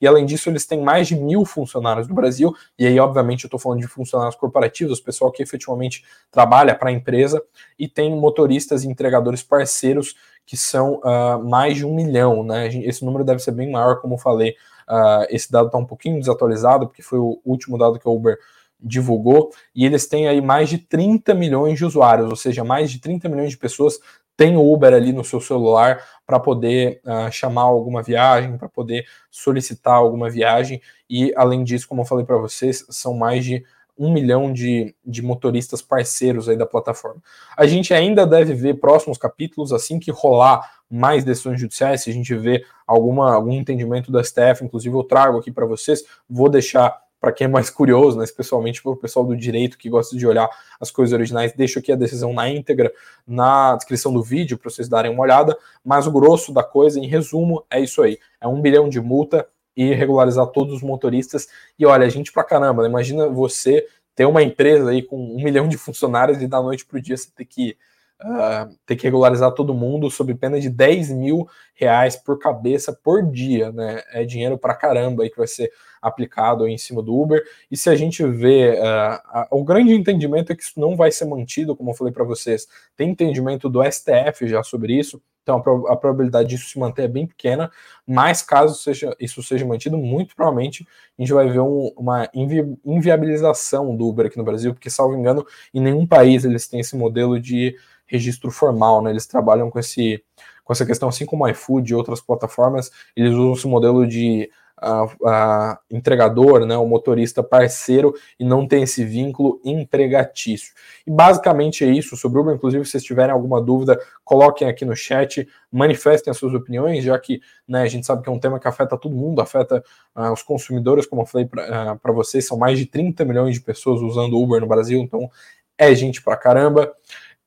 E 0.01 0.05
além 0.05 0.25
disso, 0.25 0.49
eles 0.49 0.65
têm 0.65 0.81
mais 0.81 1.07
de 1.07 1.15
mil 1.15 1.45
funcionários 1.45 2.07
no 2.07 2.13
Brasil, 2.13 2.53
e 2.77 2.85
aí, 2.85 2.99
obviamente, 2.99 3.45
eu 3.45 3.47
estou 3.47 3.59
falando 3.59 3.79
de 3.79 3.87
funcionários 3.87 4.35
corporativos, 4.35 4.99
pessoal 4.99 5.31
que 5.31 5.41
efetivamente 5.41 6.03
trabalha 6.29 6.75
para 6.75 6.89
a 6.89 6.91
empresa, 6.91 7.41
e 7.79 7.87
tem 7.87 8.13
motoristas 8.13 8.83
e 8.83 8.89
entregadores 8.89 9.41
parceiros 9.41 10.15
que 10.45 10.57
são 10.57 11.01
uh, 11.03 11.43
mais 11.43 11.75
de 11.77 11.85
um 11.85 11.95
milhão, 11.95 12.43
né? 12.43 12.67
Esse 12.67 13.05
número 13.05 13.23
deve 13.23 13.39
ser 13.39 13.51
bem 13.51 13.71
maior, 13.71 14.01
como 14.01 14.17
falei 14.17 14.55
Uh, 14.89 15.25
esse 15.29 15.51
dado 15.51 15.67
está 15.67 15.77
um 15.77 15.85
pouquinho 15.85 16.19
desatualizado, 16.19 16.87
porque 16.87 17.01
foi 17.01 17.19
o 17.19 17.39
último 17.43 17.77
dado 17.77 17.99
que 17.99 18.07
a 18.07 18.11
Uber 18.11 18.37
divulgou, 18.79 19.51
e 19.75 19.85
eles 19.85 20.07
têm 20.07 20.27
aí 20.27 20.39
mais 20.39 20.69
de 20.69 20.77
30 20.77 21.33
milhões 21.33 21.77
de 21.77 21.85
usuários, 21.85 22.29
ou 22.29 22.35
seja, 22.35 22.63
mais 22.63 22.91
de 22.91 22.99
30 22.99 23.27
milhões 23.27 23.51
de 23.51 23.57
pessoas 23.57 23.99
têm 24.35 24.55
o 24.55 24.71
Uber 24.71 24.93
ali 24.93 25.11
no 25.11 25.23
seu 25.23 25.41
celular 25.41 26.03
para 26.25 26.39
poder 26.39 27.01
uh, 27.03 27.31
chamar 27.31 27.63
alguma 27.63 28.03
viagem, 28.03 28.55
para 28.55 28.69
poder 28.69 29.05
solicitar 29.31 29.95
alguma 29.95 30.29
viagem, 30.29 30.79
e 31.09 31.33
além 31.35 31.63
disso, 31.63 31.87
como 31.87 32.01
eu 32.01 32.05
falei 32.05 32.23
para 32.23 32.37
vocês, 32.37 32.85
são 32.89 33.15
mais 33.15 33.43
de 33.43 33.65
um 33.97 34.13
milhão 34.13 34.53
de, 34.53 34.95
de 35.03 35.23
motoristas 35.23 35.81
parceiros 35.81 36.47
aí 36.47 36.55
da 36.55 36.67
plataforma. 36.67 37.21
A 37.57 37.65
gente 37.65 37.93
ainda 37.95 38.27
deve 38.27 38.53
ver 38.53 38.75
próximos 38.75 39.17
capítulos, 39.17 39.73
assim 39.73 39.99
que 39.99 40.11
rolar 40.11 40.76
mais 40.89 41.23
decisões 41.23 41.59
judiciais, 41.59 42.01
se 42.01 42.09
a 42.09 42.13
gente 42.13 42.33
vê 42.35 42.63
alguma, 42.85 43.33
algum 43.33 43.51
entendimento 43.51 44.11
da 44.11 44.23
STF, 44.23 44.63
inclusive 44.63 44.95
eu 44.95 45.03
trago 45.03 45.37
aqui 45.37 45.51
para 45.51 45.65
vocês, 45.65 46.03
vou 46.29 46.49
deixar 46.49 46.97
para 47.19 47.31
quem 47.31 47.45
é 47.45 47.47
mais 47.47 47.69
curioso, 47.71 48.17
né, 48.17 48.23
especialmente 48.23 48.81
para 48.81 48.91
o 48.91 48.95
pessoal 48.95 49.25
do 49.25 49.35
direito 49.35 49.77
que 49.77 49.89
gosta 49.89 50.15
de 50.15 50.25
olhar 50.25 50.49
as 50.79 50.91
coisas 50.91 51.13
originais, 51.13 51.53
deixo 51.53 51.79
aqui 51.79 51.91
a 51.91 51.95
decisão 51.95 52.33
na 52.33 52.49
íntegra 52.49 52.91
na 53.25 53.75
descrição 53.75 54.13
do 54.13 54.23
vídeo 54.23 54.57
para 54.57 54.69
vocês 54.69 54.87
darem 54.87 55.11
uma 55.11 55.23
olhada, 55.23 55.57
mas 55.83 56.07
o 56.07 56.11
grosso 56.11 56.53
da 56.53 56.63
coisa, 56.63 56.99
em 56.99 57.07
resumo, 57.07 57.65
é 57.69 57.79
isso 57.79 58.01
aí, 58.01 58.17
é 58.39 58.47
um 58.47 58.61
bilhão 58.61 58.87
de 58.87 59.01
multa 59.01 59.47
e 59.75 59.93
regularizar 59.93 60.47
todos 60.47 60.75
os 60.75 60.81
motoristas, 60.81 61.47
e 61.77 61.85
olha, 61.85 62.05
a 62.05 62.09
gente 62.09 62.31
pra 62.31 62.43
caramba, 62.43 62.81
né? 62.81 62.89
imagina 62.89 63.27
você 63.27 63.85
ter 64.15 64.25
uma 64.25 64.41
empresa 64.41 64.89
aí 64.89 65.03
com 65.03 65.15
um 65.15 65.35
milhão 65.35 65.67
de 65.67 65.77
funcionários 65.77 66.41
e 66.41 66.47
da 66.47 66.59
noite 66.59 66.83
para 66.83 66.97
o 66.97 67.01
dia 67.01 67.15
você 67.15 67.29
ter 67.35 67.45
que 67.45 67.77
uh, 68.21 68.73
ter 68.85 68.95
que 68.95 69.03
regularizar 69.03 69.51
todo 69.51 69.73
mundo 69.73 70.09
sob 70.09 70.33
pena 70.35 70.59
de 70.59 70.69
10 70.69 71.11
mil 71.11 71.47
reais 71.73 72.15
por 72.15 72.39
cabeça 72.39 72.91
por 72.91 73.23
dia, 73.23 73.71
né? 73.71 74.01
É 74.11 74.23
dinheiro 74.23 74.57
para 74.57 74.75
caramba 74.75 75.23
aí 75.23 75.29
que 75.29 75.37
vai 75.37 75.47
ser 75.47 75.71
aplicado 76.01 76.67
em 76.67 76.77
cima 76.77 77.01
do 77.01 77.15
Uber. 77.15 77.43
E 77.69 77.77
se 77.77 77.89
a 77.89 77.95
gente 77.95 78.25
vê, 78.25 78.79
uh, 78.79 79.39
uh, 79.39 79.59
o 79.59 79.63
grande 79.63 79.93
entendimento 79.93 80.51
é 80.51 80.55
que 80.55 80.63
isso 80.63 80.79
não 80.79 80.95
vai 80.95 81.11
ser 81.11 81.25
mantido, 81.25 81.75
como 81.75 81.91
eu 81.91 81.95
falei 81.95 82.13
para 82.13 82.23
vocês, 82.23 82.67
tem 82.95 83.09
entendimento 83.09 83.69
do 83.69 83.81
STF 83.83 84.47
já 84.47 84.63
sobre 84.63 84.97
isso. 84.97 85.21
então 85.43 85.57
a, 85.87 85.95
probabilidade 85.95 86.49
disso 86.49 86.69
se 86.69 86.79
manter 86.79 87.03
é 87.03 87.07
bem 87.07 87.25
pequena, 87.25 87.71
mas 88.05 88.41
caso 88.41 88.75
seja, 88.75 89.15
isso 89.19 89.41
seja 89.41 89.65
mantido, 89.65 89.97
muito 89.97 90.35
provavelmente 90.35 90.85
a 91.17 91.21
gente 91.21 91.33
vai 91.33 91.49
ver 91.49 91.61
um, 91.61 91.91
uma 91.97 92.29
invi, 92.33 92.77
inviabilização 92.85 93.95
do 93.95 94.07
Uber 94.07 94.27
aqui 94.27 94.37
no 94.37 94.43
Brasil, 94.43 94.73
porque, 94.73 94.89
salvo 94.89 95.15
engano, 95.15 95.45
em 95.73 95.81
nenhum 95.81 96.05
país 96.05 96.45
eles 96.45 96.67
têm 96.67 96.79
esse 96.79 96.95
modelo 96.95 97.39
de 97.39 97.75
registro 98.07 98.49
formal, 98.49 99.01
né? 99.01 99.11
Eles 99.11 99.27
trabalham 99.27 99.69
com, 99.69 99.77
esse, 99.77 100.23
com 100.63 100.73
essa 100.73 100.85
questão, 100.85 101.09
assim 101.09 101.25
como 101.25 101.43
o 101.43 101.47
iFood 101.49 101.91
e 101.91 101.95
outras 101.95 102.21
plataformas, 102.21 102.89
eles 103.15 103.33
usam 103.33 103.53
esse 103.53 103.67
modelo 103.67 104.07
de 104.07 104.49
a, 104.77 105.05
a, 105.25 105.79
entregador, 105.89 106.65
né, 106.65 106.77
o 106.77 106.85
motorista 106.85 107.41
parceiro 107.41 108.13
e 108.39 108.45
não 108.45 108.67
tem 108.67 108.83
esse 108.83 109.03
vínculo 109.03 109.59
empregatício. 109.65 110.73
E 111.05 111.11
basicamente 111.11 111.83
é 111.83 111.87
isso 111.87 112.15
sobre 112.15 112.39
Uber. 112.39 112.55
Inclusive, 112.55 112.85
se 112.85 112.91
vocês 112.91 113.03
tiverem 113.03 113.33
alguma 113.33 113.59
dúvida, 113.61 113.99
coloquem 114.23 114.67
aqui 114.67 114.85
no 114.85 114.95
chat, 114.95 115.47
manifestem 115.71 116.29
as 116.31 116.37
suas 116.37 116.53
opiniões, 116.53 117.03
já 117.03 117.17
que 117.17 117.41
né, 117.67 117.81
a 117.81 117.87
gente 117.87 118.05
sabe 118.05 118.21
que 118.21 118.29
é 118.29 118.31
um 118.31 118.39
tema 118.39 118.59
que 118.59 118.67
afeta 118.67 118.97
todo 118.97 119.15
mundo, 119.15 119.41
afeta 119.41 119.83
uh, 120.15 120.31
os 120.31 120.43
consumidores, 120.43 121.07
como 121.07 121.23
eu 121.23 121.25
falei 121.25 121.47
para 121.47 122.11
uh, 122.11 122.13
vocês, 122.13 122.45
são 122.45 122.57
mais 122.57 122.77
de 122.77 122.85
30 122.85 123.25
milhões 123.25 123.55
de 123.55 123.61
pessoas 123.61 124.01
usando 124.01 124.39
Uber 124.39 124.61
no 124.61 124.67
Brasil, 124.67 124.99
então 124.99 125.29
é 125.77 125.93
gente 125.95 126.21
pra 126.21 126.37
caramba. 126.37 126.93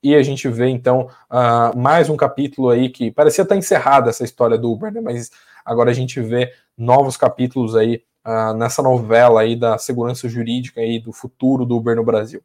E 0.03 0.15
a 0.15 0.23
gente 0.23 0.49
vê 0.49 0.69
então 0.69 1.09
uh, 1.31 1.77
mais 1.79 2.09
um 2.09 2.17
capítulo 2.17 2.71
aí 2.71 2.89
que 2.89 3.11
parecia 3.11 3.43
estar 3.43 3.55
encerrada 3.55 4.09
essa 4.09 4.25
história 4.25 4.57
do 4.57 4.73
Uber, 4.73 4.91
né? 4.91 5.01
Mas 5.01 5.31
agora 5.63 5.91
a 5.91 5.95
gente 5.95 6.21
vê 6.23 6.51
novos 6.81 7.17
capítulos 7.17 7.77
aí 7.77 8.03
uh, 8.27 8.55
nessa 8.55 8.83
novela 8.83 9.43
aí 9.43 9.55
da 9.55 9.77
segurança 9.77 10.29
jurídica 10.29 10.81
aí 10.81 10.99
do 10.99 11.13
futuro 11.13 11.67
do 11.67 11.77
Uber 11.77 11.95
no 11.95 12.03
Brasil. 12.03 12.43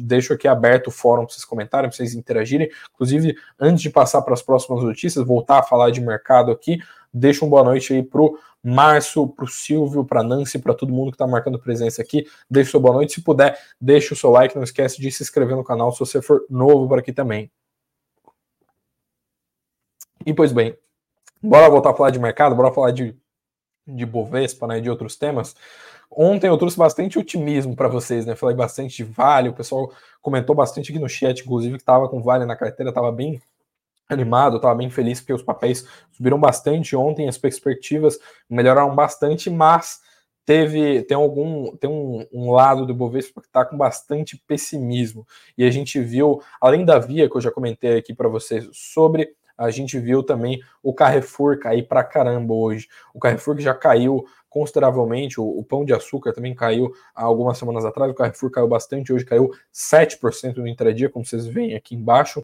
Deixa 0.00 0.34
aqui 0.34 0.46
aberto 0.46 0.88
o 0.88 0.90
fórum 0.92 1.24
para 1.24 1.34
vocês 1.34 1.44
comentarem, 1.44 1.90
para 1.90 1.96
vocês 1.96 2.14
interagirem. 2.14 2.70
Inclusive, 2.94 3.36
antes 3.58 3.82
de 3.82 3.90
passar 3.90 4.22
para 4.22 4.32
as 4.32 4.42
próximas 4.42 4.82
notícias, 4.82 5.26
voltar 5.26 5.58
a 5.58 5.62
falar 5.62 5.90
de 5.90 6.00
mercado 6.00 6.52
aqui, 6.52 6.78
deixa 7.12 7.44
uma 7.44 7.50
boa 7.50 7.64
noite 7.64 7.92
aí 7.92 8.02
pro 8.02 8.38
Márcio, 8.62 9.28
pro 9.28 9.46
Silvio, 9.46 10.04
para 10.04 10.22
Nancy, 10.22 10.58
para 10.58 10.72
todo 10.72 10.92
mundo 10.92 11.10
que 11.10 11.16
está 11.16 11.26
marcando 11.26 11.58
presença 11.58 12.00
aqui. 12.00 12.26
Deixa 12.48 12.70
sua 12.70 12.80
boa 12.80 12.94
noite. 12.94 13.14
Se 13.14 13.22
puder, 13.22 13.58
deixa 13.78 14.14
o 14.14 14.16
seu 14.16 14.30
like. 14.30 14.56
Não 14.56 14.62
esquece 14.62 15.00
de 15.00 15.10
se 15.12 15.22
inscrever 15.22 15.54
no 15.54 15.64
canal 15.64 15.92
se 15.92 15.98
você 15.98 16.22
for 16.22 16.46
novo 16.48 16.88
por 16.88 16.98
aqui 16.98 17.12
também. 17.12 17.50
E 20.24 20.32
pois 20.32 20.52
bem, 20.52 20.74
bora 21.42 21.68
voltar 21.68 21.90
a 21.90 21.94
falar 21.94 22.10
de 22.10 22.18
mercado, 22.18 22.54
bora 22.54 22.72
falar 22.72 22.90
de 22.92 23.14
de 23.86 24.06
Bovespa, 24.06 24.66
né, 24.66 24.80
de 24.80 24.90
outros 24.90 25.16
temas. 25.16 25.54
Ontem 26.10 26.48
eu 26.48 26.56
trouxe 26.56 26.78
bastante 26.78 27.18
otimismo 27.18 27.74
para 27.74 27.88
vocês, 27.88 28.24
né? 28.24 28.36
Falei 28.36 28.54
bastante 28.54 28.96
de 28.96 29.04
Vale, 29.04 29.48
o 29.48 29.52
pessoal 29.54 29.92
comentou 30.22 30.54
bastante 30.54 30.90
aqui 30.90 31.00
no 31.00 31.08
chat, 31.08 31.40
inclusive 31.40 31.76
que 31.76 31.82
estava 31.82 32.08
com 32.08 32.22
Vale 32.22 32.44
na 32.46 32.56
carteira, 32.56 32.90
estava 32.90 33.10
bem 33.10 33.42
animado, 34.08 34.56
estava 34.56 34.74
bem 34.74 34.90
feliz 34.90 35.20
porque 35.20 35.32
os 35.32 35.42
papéis 35.42 35.86
subiram 36.12 36.38
bastante 36.38 36.94
ontem, 36.94 37.28
as 37.28 37.38
perspectivas 37.38 38.18
melhoraram 38.48 38.94
bastante, 38.94 39.50
mas 39.50 40.00
teve 40.44 41.02
tem 41.02 41.16
algum 41.16 41.74
tem 41.76 41.88
um, 41.88 42.26
um 42.32 42.52
lado 42.52 42.86
do 42.86 42.94
Bovespa 42.94 43.40
que 43.40 43.46
está 43.46 43.64
com 43.64 43.76
bastante 43.76 44.36
pessimismo 44.46 45.26
e 45.56 45.64
a 45.64 45.70
gente 45.70 45.98
viu 46.00 46.42
além 46.60 46.84
da 46.84 46.98
via 46.98 47.28
que 47.30 47.36
eu 47.36 47.40
já 47.40 47.50
comentei 47.50 47.96
aqui 47.96 48.14
para 48.14 48.28
vocês 48.28 48.68
sobre 48.72 49.34
a 49.56 49.70
gente 49.70 49.98
viu 49.98 50.22
também 50.22 50.60
o 50.82 50.92
Carrefour 50.92 51.58
cair 51.58 51.86
para 51.86 52.02
caramba 52.04 52.54
hoje. 52.54 52.88
O 53.12 53.18
Carrefour 53.18 53.56
que 53.56 53.62
já 53.62 53.74
caiu 53.74 54.24
consideravelmente, 54.54 55.40
o, 55.40 55.44
o, 55.44 55.64
pão 55.64 55.84
de 55.84 55.92
açúcar 55.92 56.32
também 56.32 56.54
caiu 56.54 56.92
há 57.12 57.24
algumas 57.24 57.58
semanas 57.58 57.84
atrás, 57.84 58.12
o 58.12 58.14
Carrefour 58.14 58.50
caiu 58.52 58.68
bastante, 58.68 59.12
hoje 59.12 59.24
caiu 59.24 59.50
7% 59.74 60.58
no 60.58 60.68
intradia, 60.68 61.10
como 61.10 61.26
vocês 61.26 61.44
veem 61.44 61.74
aqui 61.74 61.96
embaixo. 61.96 62.40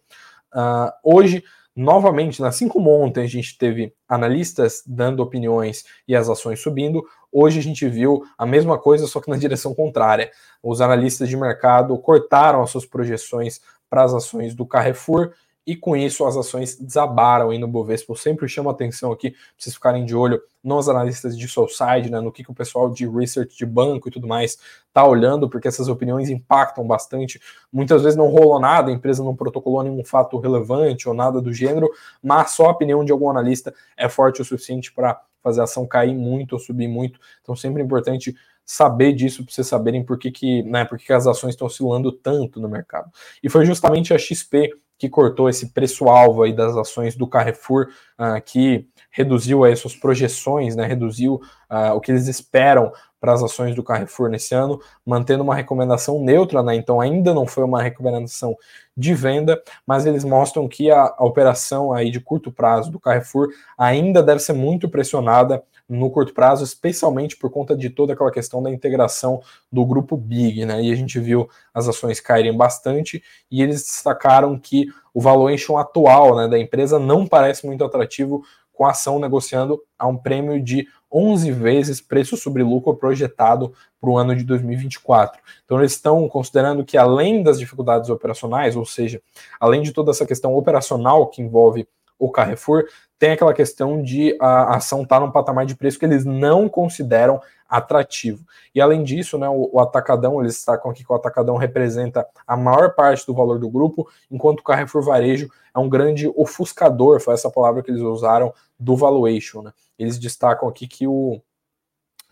Uh, 0.53 0.91
hoje, 1.05 1.45
novamente, 1.75 2.43
assim 2.43 2.67
como 2.67 2.91
ontem 2.91 3.23
a 3.23 3.29
gente 3.29 3.57
teve 3.57 3.95
analistas 4.09 4.83
dando 4.85 5.23
opiniões 5.23 5.85
e 6.09 6.17
as 6.17 6.29
ações 6.29 6.61
subindo, 6.61 7.05
hoje 7.31 7.61
a 7.61 7.63
gente 7.63 7.89
viu 7.89 8.25
a 8.37 8.45
mesma 8.45 8.77
coisa, 8.77 9.07
só 9.07 9.21
que 9.21 9.31
na 9.31 9.37
direção 9.37 9.73
contrária. 9.73 10.33
Os 10.61 10.81
analistas 10.81 11.29
de 11.29 11.37
mercado 11.37 11.97
cortaram 11.97 12.61
as 12.61 12.71
suas 12.71 12.85
projeções 12.85 13.61
para 13.89 14.03
as 14.03 14.13
ações 14.13 14.53
do 14.53 14.67
Carrefour 14.67 15.33
e 15.71 15.77
com 15.77 15.95
isso 15.95 16.27
as 16.27 16.37
ações 16.37 16.75
desabaram 16.75 17.51
aí 17.51 17.59
no 17.59 17.69
Bovespa. 17.69 18.11
Eu 18.11 18.17
sempre 18.17 18.49
chamo 18.49 18.69
atenção 18.69 19.13
aqui 19.13 19.31
para 19.31 19.41
vocês 19.57 19.73
ficarem 19.73 20.05
de 20.05 20.17
olho 20.17 20.43
nos 20.65 20.89
analistas 20.89 21.39
de 21.39 21.47
side, 21.47 22.11
né, 22.11 22.21
no 22.21 22.33
que, 22.33 22.43
que 22.43 22.51
o 22.51 22.55
pessoal 22.55 22.91
de 22.91 23.09
research 23.09 23.57
de 23.57 23.65
banco 23.65 24.09
e 24.09 24.11
tudo 24.11 24.27
mais 24.27 24.59
está 24.89 25.07
olhando, 25.07 25.49
porque 25.49 25.69
essas 25.69 25.87
opiniões 25.87 26.29
impactam 26.29 26.85
bastante. 26.85 27.41
Muitas 27.73 28.03
vezes 28.03 28.17
não 28.17 28.27
rolou 28.27 28.59
nada, 28.59 28.91
a 28.91 28.93
empresa 28.93 29.23
não 29.23 29.37
protocolou 29.37 29.85
nenhum 29.85 30.05
fato 30.05 30.41
relevante 30.41 31.09
ou 31.09 31.15
nada 31.15 31.41
do 31.41 31.53
gênero, 31.53 31.89
mas 32.21 32.51
só 32.51 32.67
a 32.67 32.73
opinião 32.73 33.05
de 33.05 33.13
algum 33.13 33.31
analista 33.31 33.73
é 33.97 34.09
forte 34.09 34.43
o 34.43 34.45
suficiente 34.45 34.93
para 34.93 35.23
fazer 35.41 35.61
a 35.61 35.65
ação 35.65 35.87
cair 35.87 36.17
muito 36.17 36.55
ou 36.55 36.59
subir 36.59 36.89
muito. 36.89 37.21
Então 37.43 37.55
sempre 37.55 37.81
é 37.81 37.85
importante 37.85 38.35
saber 38.65 39.13
disso 39.13 39.45
para 39.45 39.55
vocês 39.55 39.69
saberem 39.69 40.05
por 40.05 40.19
que, 40.19 40.33
que, 40.33 40.65
né, 40.65 40.85
por 40.85 40.99
que 40.99 41.13
as 41.13 41.29
ações 41.29 41.51
estão 41.55 41.69
oscilando 41.69 42.11
tanto 42.11 42.61
no 42.61 42.69
mercado. 42.69 43.09
E 43.41 43.49
foi 43.49 43.65
justamente 43.65 44.13
a 44.13 44.19
XP 44.19 44.73
que 45.01 45.09
cortou 45.09 45.49
esse 45.49 45.71
preço-alvo 45.71 46.43
aí 46.43 46.53
das 46.53 46.77
ações 46.77 47.17
do 47.17 47.27
Carrefour, 47.27 47.89
uh, 48.19 48.41
que 48.45 48.87
reduziu 49.11 49.65
aí 49.65 49.75
suas 49.77 49.95
projeções, 49.95 50.77
né, 50.77 50.87
reduziu 50.87 51.35
uh, 51.71 51.95
o 51.95 52.01
que 52.01 52.13
eles 52.13 52.29
esperam 52.29 52.93
para 53.21 53.35
as 53.35 53.43
ações 53.43 53.75
do 53.75 53.83
Carrefour 53.83 54.31
nesse 54.31 54.55
ano, 54.55 54.81
mantendo 55.05 55.43
uma 55.43 55.55
recomendação 55.55 56.23
neutra, 56.23 56.63
né, 56.63 56.75
então 56.75 57.01
ainda 57.01 57.35
não 57.35 57.47
foi 57.47 57.65
uma 57.65 57.83
recomendação 57.83 58.57
de 58.97 59.15
venda, 59.15 59.61
mas 59.87 60.07
eles 60.07 60.25
mostram 60.25 60.67
que 60.69 60.91
a, 60.91 61.15
a 61.17 61.25
operação 61.25 61.93
aí 61.93 62.11
de 62.11 62.21
curto 62.21 62.51
prazo 62.51 62.91
do 62.91 63.01
Carrefour 63.01 63.49
ainda 63.77 64.23
deve 64.23 64.41
ser 64.41 64.53
muito 64.53 64.89
pressionada 64.89 65.63
no 65.91 66.09
curto 66.09 66.33
prazo, 66.33 66.63
especialmente 66.63 67.37
por 67.37 67.51
conta 67.51 67.77
de 67.77 67.91
toda 67.91 68.13
aquela 68.13 68.31
questão 68.31 68.63
da 68.63 68.71
integração 68.71 69.43
do 69.73 69.85
grupo 69.85 70.17
Big, 70.17 70.65
né? 70.65 70.81
E 70.81 70.93
a 70.93 70.95
gente 70.95 71.19
viu 71.19 71.49
as 71.75 71.89
ações 71.89 72.21
caírem 72.21 72.57
bastante 72.57 73.21
e 73.51 73.61
eles 73.61 73.83
destacaram 73.83 74.57
que 74.57 74.87
o 75.13 75.21
valuation 75.21 75.77
atual 75.77 76.37
né, 76.37 76.47
da 76.47 76.57
empresa 76.57 76.97
não 76.97 77.27
parece 77.27 77.67
muito 77.67 77.85
atrativo, 77.85 78.45
com 78.81 78.87
a 78.87 78.93
ação 78.93 79.19
negociando 79.19 79.79
a 79.99 80.07
um 80.07 80.17
prêmio 80.17 80.59
de 80.59 80.89
11 81.13 81.53
vezes 81.53 82.01
preço 82.01 82.35
sobre 82.35 82.63
lucro 82.63 82.97
projetado 82.97 83.75
para 84.01 84.09
o 84.09 84.17
ano 84.17 84.35
de 84.35 84.43
2024. 84.43 85.39
Então, 85.67 85.79
eles 85.79 85.93
estão 85.93 86.27
considerando 86.31 86.83
que, 86.83 86.97
além 86.97 87.43
das 87.43 87.59
dificuldades 87.59 88.09
operacionais, 88.09 88.77
ou 88.77 88.87
seja, 88.87 89.21
além 89.61 89.83
de 89.83 89.93
toda 89.93 90.13
essa 90.13 90.25
questão 90.25 90.55
operacional 90.55 91.27
que 91.27 91.43
envolve 91.43 91.87
o 92.19 92.31
Carrefour, 92.31 92.85
tem 93.21 93.33
aquela 93.33 93.53
questão 93.53 94.03
de 94.03 94.35
a 94.41 94.77
ação 94.77 95.03
estar 95.03 95.21
tá 95.21 95.25
num 95.25 95.31
patamar 95.31 95.67
de 95.67 95.77
preço 95.77 95.99
que 95.99 96.07
eles 96.07 96.25
não 96.25 96.71
consideram 96.71 97.39
atrativo. 97.69 98.47
E 98.75 98.81
além 98.81 99.05
disso, 99.05 99.37
né, 99.37 99.47
o, 99.47 99.69
o, 99.75 99.79
Atacadão, 99.79 100.41
eles 100.41 100.55
destacam 100.55 100.91
aqui 100.91 101.05
que 101.05 101.13
o 101.13 101.15
Atacadão 101.15 101.59
representa 101.59 102.27
a 102.47 102.57
maior 102.57 102.95
parte 102.95 103.27
do 103.27 103.35
valor 103.35 103.59
do 103.59 103.69
grupo, 103.69 104.09
enquanto 104.31 104.61
o 104.61 104.65
Carrefour 104.65 105.05
Varejo 105.05 105.51
é 105.73 105.79
um 105.79 105.89
grande 105.89 106.33
ofuscador, 106.35 107.21
foi 107.21 107.35
essa 107.35 107.51
palavra 107.51 107.83
que 107.83 107.91
eles 107.91 108.01
usaram, 108.01 108.55
do 108.79 108.97
valuation. 108.97 109.61
Né? 109.61 109.73
Eles 109.99 110.19
destacam 110.19 110.67
aqui 110.67 110.89
que, 110.89 111.07
o, 111.07 111.43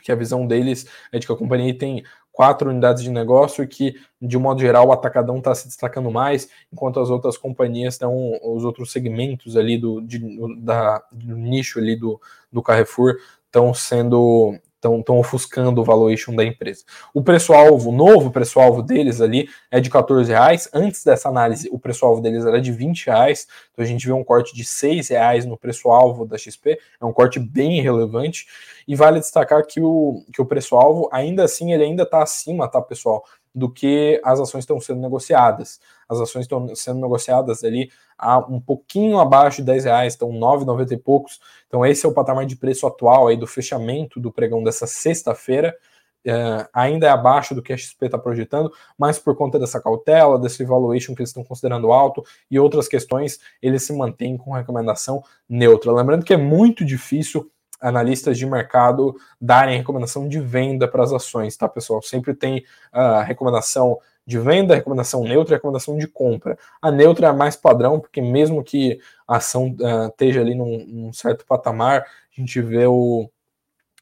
que 0.01 0.11
a 0.11 0.16
visão 0.16 0.46
deles 0.46 0.87
é 1.12 1.18
de 1.18 1.27
que 1.27 1.33
a 1.33 1.37
companhia 1.37 1.77
tem 1.77 2.03
quatro 2.38 2.70
unidades 2.70 3.03
de 3.03 3.11
negócio 3.11 3.66
que, 3.66 3.96
de 4.22 4.38
um 4.38 4.40
modo 4.40 4.61
geral, 4.61 4.87
o 4.87 4.92
Atacadão 4.92 5.38
está 5.38 5.53
se 5.57 5.66
destacando 5.66 6.09
mais, 6.09 6.48
enquanto 6.72 7.01
as 7.01 7.11
outras 7.11 7.37
companhias 7.37 7.94
estão, 7.94 8.14
os 8.44 8.62
outros 8.62 8.92
segmentos 8.92 9.57
ali 9.57 9.77
do, 9.77 10.01
de, 10.01 10.20
da, 10.61 11.03
do 11.11 11.37
nicho 11.37 11.81
ali 11.81 11.96
do, 11.96 12.20
do 12.53 12.62
Carrefour 12.62 13.16
estão 13.44 13.74
sendo 13.74 14.57
estão 14.79 15.19
ofuscando 15.19 15.81
o 15.81 15.85
valuation 15.85 16.35
da 16.35 16.45
empresa. 16.45 16.85
O 17.12 17.23
preço-alvo, 17.23 17.91
o 17.91 17.93
novo 17.93 18.31
preço-alvo 18.31 18.83
deles 18.83 19.21
ali 19.21 19.49
é 19.71 19.81
de 19.81 19.91
14 19.91 20.31
reais. 20.31 20.69
Antes 20.73 21.05
dessa 21.05 21.29
análise, 21.29 21.69
o 21.73 21.79
preço-alvo 21.79 22.21
deles 22.21 22.45
era 22.47 22.61
de 22.61 22.71
20 22.71 23.07
reais. 23.07 23.47
Então 23.73 23.85
a 23.85 23.88
gente 23.88 24.07
vê 24.07 24.12
um 24.12 24.25
corte 24.25 24.55
de 24.55 24.64
6 24.64 25.09
reais 25.09 25.45
no 25.45 25.57
preço-alvo 25.57 26.25
da 26.25 26.38
XP. 26.38 26.79
É 27.01 27.05
um 27.05 27.12
corte 27.12 27.38
bem 27.38 27.81
relevante. 27.83 28.47
E 28.87 28.95
vale 28.95 29.21
destacar 29.21 29.67
que 29.67 29.81
o, 29.81 30.25
que 30.33 30.41
o 30.41 30.47
preço-alvo, 30.47 31.09
ainda 31.12 31.45
assim, 31.45 31.73
ele 31.73 31.85
ainda 31.85 32.05
está 32.05 32.23
acima, 32.23 32.69
tá, 32.69 32.81
pessoal? 32.81 33.25
Do 33.59 33.68
que 33.68 34.21
as 34.25 34.38
ações 34.38 34.62
estão 34.62 34.81
sendo 34.81 35.01
negociadas. 35.01 35.81
As 36.09 36.21
ações 36.21 36.42
estão 36.42 36.75
sendo 36.77 37.01
negociadas 37.01 37.64
ali 37.64 37.90
a 38.16 38.38
um 38.38 38.61
pouquinho 38.61 39.18
abaixo 39.18 39.59
de 39.59 39.66
10 39.66 39.85
reais, 39.85 40.12
estão 40.12 40.31
9,90 40.31 40.92
e 40.92 40.97
poucos. 40.97 41.40
Então 41.66 41.85
esse 41.85 42.07
é 42.07 42.09
o 42.09 42.14
patamar 42.14 42.47
de 42.47 42.57
preço 42.57 42.87
atual 42.87 43.27
aí 43.27 43.37
do 43.37 43.47
fechamento 43.47 44.21
do 44.21 44.33
pregão 44.33 44.62
dessa 44.62 44.87
sexta-feira. 44.87 45.77
É, 46.25 46.68
ainda 46.73 47.07
é 47.07 47.11
abaixo 47.11 47.55
do 47.55 47.62
que 47.62 47.73
a 47.73 47.77
XP 47.77 48.07
está 48.07 48.18
projetando, 48.18 48.71
mas 48.99 49.18
por 49.18 49.37
conta 49.37 49.59
dessa 49.59 49.81
cautela, 49.81 50.38
desse 50.38 50.64
valuation 50.64 51.14
que 51.14 51.23
eles 51.23 51.31
estão 51.31 51.44
considerando 51.44 51.90
alto 51.90 52.23
e 52.51 52.59
outras 52.59 52.87
questões, 52.87 53.38
eles 53.62 53.85
se 53.85 53.92
mantêm 53.92 54.37
com 54.37 54.53
recomendação 54.53 55.23
neutra. 55.49 55.92
Lembrando 55.92 56.25
que 56.25 56.35
é 56.35 56.37
muito 56.37 56.85
difícil 56.85 57.51
analistas 57.81 58.37
de 58.37 58.47
mercado 58.47 59.14
darem 59.41 59.79
recomendação 59.79 60.29
de 60.29 60.41
venda 60.41 60.88
para 60.88 61.03
as 61.03 61.12
ações, 61.12 61.57
tá, 61.57 61.69
pessoal? 61.69 62.03
Sempre 62.03 62.35
tem 62.35 62.64
a 62.93 63.21
uh, 63.21 63.23
recomendação 63.23 63.99
de 64.29 64.38
venda, 64.38 64.75
recomendação 64.75 65.25
neutra 65.25 65.55
e 65.55 65.57
recomendação 65.57 65.97
de 65.97 66.07
compra. 66.07 66.59
A 66.83 66.91
neutra 66.91 67.29
é 67.29 67.31
a 67.31 67.33
mais 67.33 67.57
padrão, 67.57 67.99
porque 67.99 68.21
mesmo 68.21 68.62
que 68.62 69.01
a 69.27 69.38
ação 69.38 69.75
uh, 69.81 70.09
esteja 70.09 70.43
ali 70.43 70.55
num, 70.55 70.85
num, 70.87 71.12
certo 71.14 71.47
patamar, 71.47 72.03
a 72.03 72.41
gente 72.41 72.61
vê 72.61 72.87
o. 72.87 73.31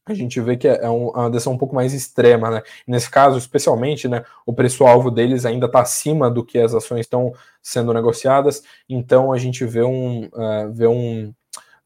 A 0.04 0.14
gente 0.14 0.40
vê 0.40 0.56
que 0.56 0.66
é, 0.66 0.84
é 0.84 0.88
uma 0.88 1.30
decisão 1.30 1.52
um 1.52 1.58
pouco 1.58 1.74
mais 1.74 1.92
extrema, 1.92 2.50
né? 2.50 2.62
Nesse 2.86 3.10
caso, 3.10 3.38
especialmente, 3.38 4.08
né, 4.08 4.24
o 4.44 4.52
preço-alvo 4.52 5.10
deles 5.10 5.44
ainda 5.44 5.66
está 5.66 5.80
acima 5.80 6.30
do 6.30 6.44
que 6.44 6.58
as 6.58 6.74
ações 6.74 7.00
estão 7.00 7.32
sendo 7.60 7.92
negociadas, 7.92 8.62
então 8.88 9.32
a 9.32 9.38
gente 9.38 9.64
vê 9.64 9.82
um, 9.82 10.26
uh, 10.26 10.72
vê 10.72 10.86
um, 10.86 11.34